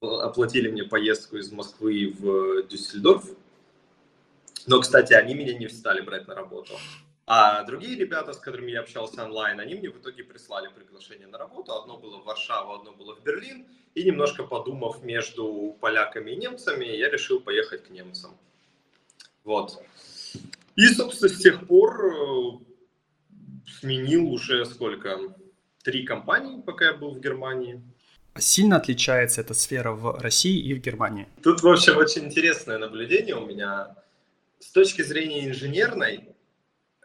оплатили 0.00 0.68
мне 0.68 0.82
поездку 0.82 1.36
из 1.36 1.52
Москвы 1.52 2.12
в 2.18 2.64
Дюссельдорф. 2.64 3.24
Но, 4.66 4.80
кстати, 4.80 5.12
они 5.12 5.34
меня 5.34 5.56
не 5.56 5.68
стали 5.68 6.00
брать 6.00 6.26
на 6.26 6.34
работу. 6.34 6.74
А 7.26 7.62
другие 7.62 7.96
ребята, 7.96 8.32
с 8.32 8.38
которыми 8.38 8.72
я 8.72 8.80
общался 8.80 9.24
онлайн, 9.24 9.60
они 9.60 9.76
мне 9.76 9.90
в 9.90 9.98
итоге 9.98 10.24
прислали 10.24 10.68
приглашение 10.68 11.28
на 11.28 11.38
работу. 11.38 11.72
Одно 11.72 11.98
было 11.98 12.18
в 12.18 12.24
Варшаву, 12.24 12.74
одно 12.74 12.92
было 12.92 13.14
в 13.14 13.22
Берлин. 13.22 13.64
И 13.94 14.02
немножко 14.02 14.42
подумав 14.42 15.04
между 15.04 15.76
поляками 15.80 16.32
и 16.32 16.36
немцами, 16.36 16.84
я 16.84 17.08
решил 17.10 17.38
поехать 17.38 17.84
к 17.84 17.90
немцам. 17.90 18.36
Вот. 19.44 19.80
И, 20.76 20.86
собственно, 20.88 21.28
с 21.28 21.38
тех 21.38 21.66
пор 21.66 22.04
э, 22.04 22.64
сменил 23.80 24.30
уже 24.30 24.64
сколько? 24.64 25.18
Три 25.82 26.04
компании, 26.04 26.62
пока 26.62 26.86
я 26.86 26.92
был 26.94 27.14
в 27.14 27.20
Германии. 27.20 27.82
Сильно 28.38 28.76
отличается 28.76 29.42
эта 29.42 29.54
сфера 29.54 29.92
в 29.92 30.18
России 30.18 30.58
и 30.58 30.74
в 30.74 30.80
Германии? 30.80 31.28
Тут, 31.42 31.62
в 31.62 31.68
общем, 31.68 31.98
очень 31.98 32.24
интересное 32.24 32.78
наблюдение 32.78 33.36
у 33.36 33.46
меня. 33.46 33.94
С 34.58 34.72
точки 34.72 35.02
зрения 35.02 35.46
инженерной, 35.46 36.30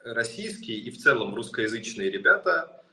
российские 0.03 0.77
и 0.77 0.89
в 0.89 0.97
целом 0.97 1.36
русскоязычные 1.36 2.10
ребята, 2.10 2.84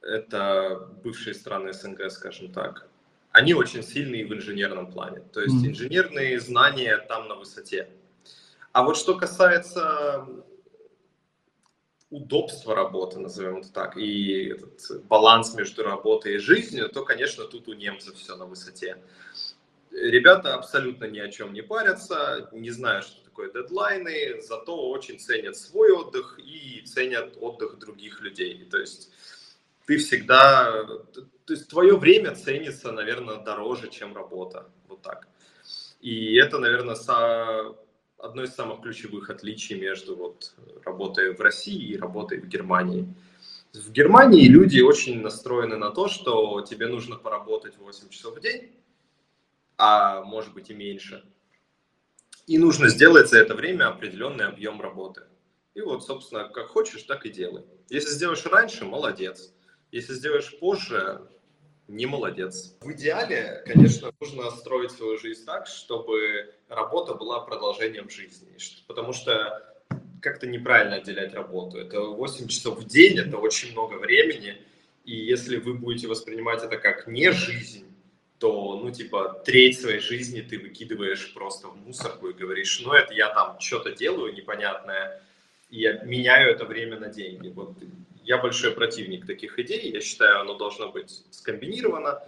это 0.00 0.88
бывшие 1.02 1.34
страны 1.34 1.72
СНГ, 1.72 2.10
скажем 2.10 2.52
так, 2.52 2.88
они 3.32 3.54
очень 3.54 3.82
сильные 3.82 4.26
в 4.26 4.32
инженерном 4.32 4.90
плане. 4.90 5.20
То 5.32 5.40
есть 5.40 5.56
mm. 5.56 5.68
инженерные 5.68 6.40
знания 6.40 6.98
там 7.08 7.28
на 7.28 7.34
высоте. 7.34 7.88
А 8.72 8.82
вот 8.82 8.96
что 8.96 9.16
касается 9.16 10.26
удобства 12.10 12.74
работы, 12.74 13.18
назовем 13.18 13.58
это 13.58 13.72
так, 13.72 13.96
и 13.96 14.50
этот 14.50 15.06
баланс 15.06 15.54
между 15.54 15.82
работой 15.82 16.34
и 16.34 16.38
жизнью, 16.38 16.88
то, 16.88 17.04
конечно, 17.04 17.44
тут 17.44 17.68
у 17.68 17.72
немцев 17.72 18.16
все 18.16 18.36
на 18.36 18.46
высоте. 18.46 18.98
Ребята 19.90 20.54
абсолютно 20.54 21.04
ни 21.04 21.18
о 21.18 21.28
чем 21.28 21.52
не 21.52 21.62
парятся, 21.62 22.48
не 22.52 22.70
знают, 22.70 23.06
что 23.06 23.24
такое 23.24 23.50
дедлайны, 23.50 24.40
зато 24.42 24.90
очень 24.90 25.18
ценят 25.18 25.56
свой 25.56 25.90
отдых 25.92 26.38
и 26.38 26.82
ценят 26.82 27.36
отдых 27.40 27.78
других 27.78 28.20
людей. 28.20 28.66
То 28.70 28.78
есть 28.78 29.10
ты 29.86 29.98
всегда, 29.98 30.84
то 30.84 31.52
есть 31.52 31.68
твое 31.68 31.96
время 31.96 32.34
ценится, 32.34 32.92
наверное, 32.92 33.36
дороже, 33.36 33.88
чем 33.90 34.14
работа. 34.14 34.70
Вот 34.88 35.02
так. 35.02 35.28
И 36.00 36.36
это, 36.36 36.58
наверное, 36.58 36.94
одно 38.22 38.44
из 38.44 38.54
самых 38.54 38.80
ключевых 38.80 39.30
отличий 39.30 39.78
между 39.78 40.16
вот 40.16 40.54
работой 40.84 41.34
в 41.34 41.40
России 41.40 41.92
и 41.92 41.98
работой 41.98 42.40
в 42.40 42.46
Германии. 42.46 43.12
В 43.72 43.90
Германии 43.90 44.46
люди 44.46 44.80
очень 44.80 45.20
настроены 45.20 45.76
на 45.76 45.90
то, 45.90 46.08
что 46.08 46.60
тебе 46.62 46.86
нужно 46.86 47.16
поработать 47.16 47.76
8 47.78 48.08
часов 48.10 48.36
в 48.36 48.40
день, 48.40 48.72
а 49.76 50.22
может 50.22 50.54
быть 50.54 50.70
и 50.70 50.74
меньше. 50.74 51.24
И 52.46 52.58
нужно 52.58 52.88
сделать 52.88 53.28
за 53.28 53.38
это 53.38 53.54
время 53.54 53.88
определенный 53.88 54.46
объем 54.46 54.80
работы. 54.80 55.22
И 55.74 55.80
вот, 55.80 56.04
собственно, 56.04 56.48
как 56.48 56.68
хочешь, 56.68 57.02
так 57.02 57.26
и 57.26 57.30
делай. 57.30 57.64
Если 57.88 58.10
сделаешь 58.10 58.44
раньше, 58.44 58.84
молодец. 58.84 59.52
Если 59.90 60.14
сделаешь 60.14 60.58
позже, 60.58 61.28
не 61.92 62.06
молодец. 62.06 62.74
В 62.80 62.90
идеале, 62.92 63.62
конечно, 63.66 64.10
нужно 64.18 64.50
строить 64.50 64.92
свою 64.92 65.18
жизнь 65.18 65.44
так, 65.44 65.66
чтобы 65.66 66.52
работа 66.68 67.14
была 67.14 67.40
продолжением 67.40 68.08
жизни. 68.08 68.48
Потому 68.86 69.12
что 69.12 69.62
как-то 70.22 70.46
неправильно 70.46 70.96
отделять 70.96 71.34
работу. 71.34 71.78
Это 71.78 72.00
8 72.00 72.48
часов 72.48 72.78
в 72.78 72.86
день, 72.86 73.18
это 73.18 73.36
очень 73.36 73.72
много 73.72 73.94
времени. 73.94 74.56
И 75.04 75.14
если 75.14 75.56
вы 75.56 75.74
будете 75.74 76.08
воспринимать 76.08 76.62
это 76.62 76.78
как 76.78 77.06
не 77.06 77.30
жизнь, 77.30 77.86
то, 78.38 78.80
ну, 78.82 78.90
типа, 78.90 79.42
треть 79.44 79.80
своей 79.80 80.00
жизни 80.00 80.40
ты 80.40 80.58
выкидываешь 80.58 81.32
просто 81.34 81.68
в 81.68 81.76
мусорку 81.76 82.28
и 82.28 82.32
говоришь, 82.32 82.80
ну, 82.84 82.92
это 82.92 83.12
я 83.12 83.28
там 83.28 83.60
что-то 83.60 83.92
делаю 83.92 84.32
непонятное, 84.32 85.22
и 85.70 85.80
я 85.80 86.02
меняю 86.04 86.50
это 86.50 86.64
время 86.64 86.98
на 86.98 87.08
деньги. 87.08 87.48
Вот 87.48 87.76
я 88.24 88.38
большой 88.38 88.72
противник 88.72 89.26
таких 89.26 89.58
идей, 89.58 89.90
я 89.90 90.00
считаю, 90.00 90.40
оно 90.40 90.54
должно 90.54 90.90
быть 90.90 91.24
скомбинировано. 91.30 92.20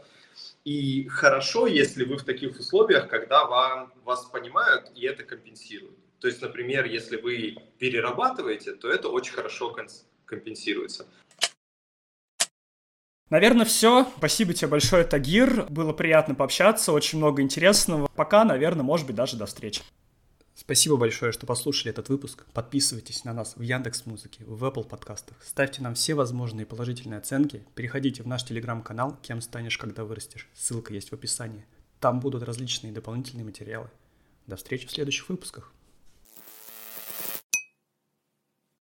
И 0.64 1.06
хорошо, 1.08 1.66
если 1.66 2.04
вы 2.04 2.16
в 2.16 2.24
таких 2.24 2.58
условиях, 2.58 3.08
когда 3.08 3.44
вам, 3.44 3.92
вас 4.04 4.24
понимают 4.24 4.90
и 4.94 5.06
это 5.06 5.22
компенсируют. 5.22 5.96
То 6.20 6.28
есть, 6.28 6.40
например, 6.40 6.86
если 6.86 7.16
вы 7.16 7.56
перерабатываете, 7.78 8.72
то 8.72 8.88
это 8.90 9.08
очень 9.08 9.34
хорошо 9.34 9.76
компенсируется. 10.24 11.06
Наверное, 13.30 13.64
все. 13.64 14.06
Спасибо 14.16 14.54
тебе 14.54 14.68
большое, 14.68 15.04
Тагир. 15.04 15.66
Было 15.68 15.92
приятно 15.92 16.34
пообщаться, 16.34 16.92
очень 16.92 17.18
много 17.18 17.42
интересного. 17.42 18.08
Пока, 18.14 18.44
наверное, 18.44 18.84
может 18.84 19.06
быть, 19.06 19.16
даже 19.16 19.36
до 19.36 19.46
встречи. 19.46 19.82
Спасибо 20.56 20.96
большое, 20.96 21.32
что 21.32 21.46
послушали 21.46 21.90
этот 21.90 22.08
выпуск. 22.08 22.44
Подписывайтесь 22.52 23.24
на 23.24 23.32
нас 23.32 23.56
в 23.56 23.60
Яндекс 23.60 24.06
Музыке, 24.06 24.44
в 24.44 24.62
Apple 24.64 24.86
подкастах. 24.86 25.36
Ставьте 25.42 25.82
нам 25.82 25.94
все 25.94 26.14
возможные 26.14 26.64
положительные 26.64 27.18
оценки. 27.18 27.66
Переходите 27.74 28.22
в 28.22 28.28
наш 28.28 28.44
телеграм-канал 28.44 29.16
«Кем 29.20 29.40
станешь, 29.40 29.78
когда 29.78 30.04
вырастешь». 30.04 30.48
Ссылка 30.54 30.94
есть 30.94 31.10
в 31.10 31.12
описании. 31.12 31.66
Там 31.98 32.20
будут 32.20 32.44
различные 32.44 32.92
дополнительные 32.92 33.44
материалы. 33.44 33.90
До 34.46 34.54
встречи 34.54 34.86
в 34.86 34.92
следующих 34.92 35.28
выпусках. 35.28 35.72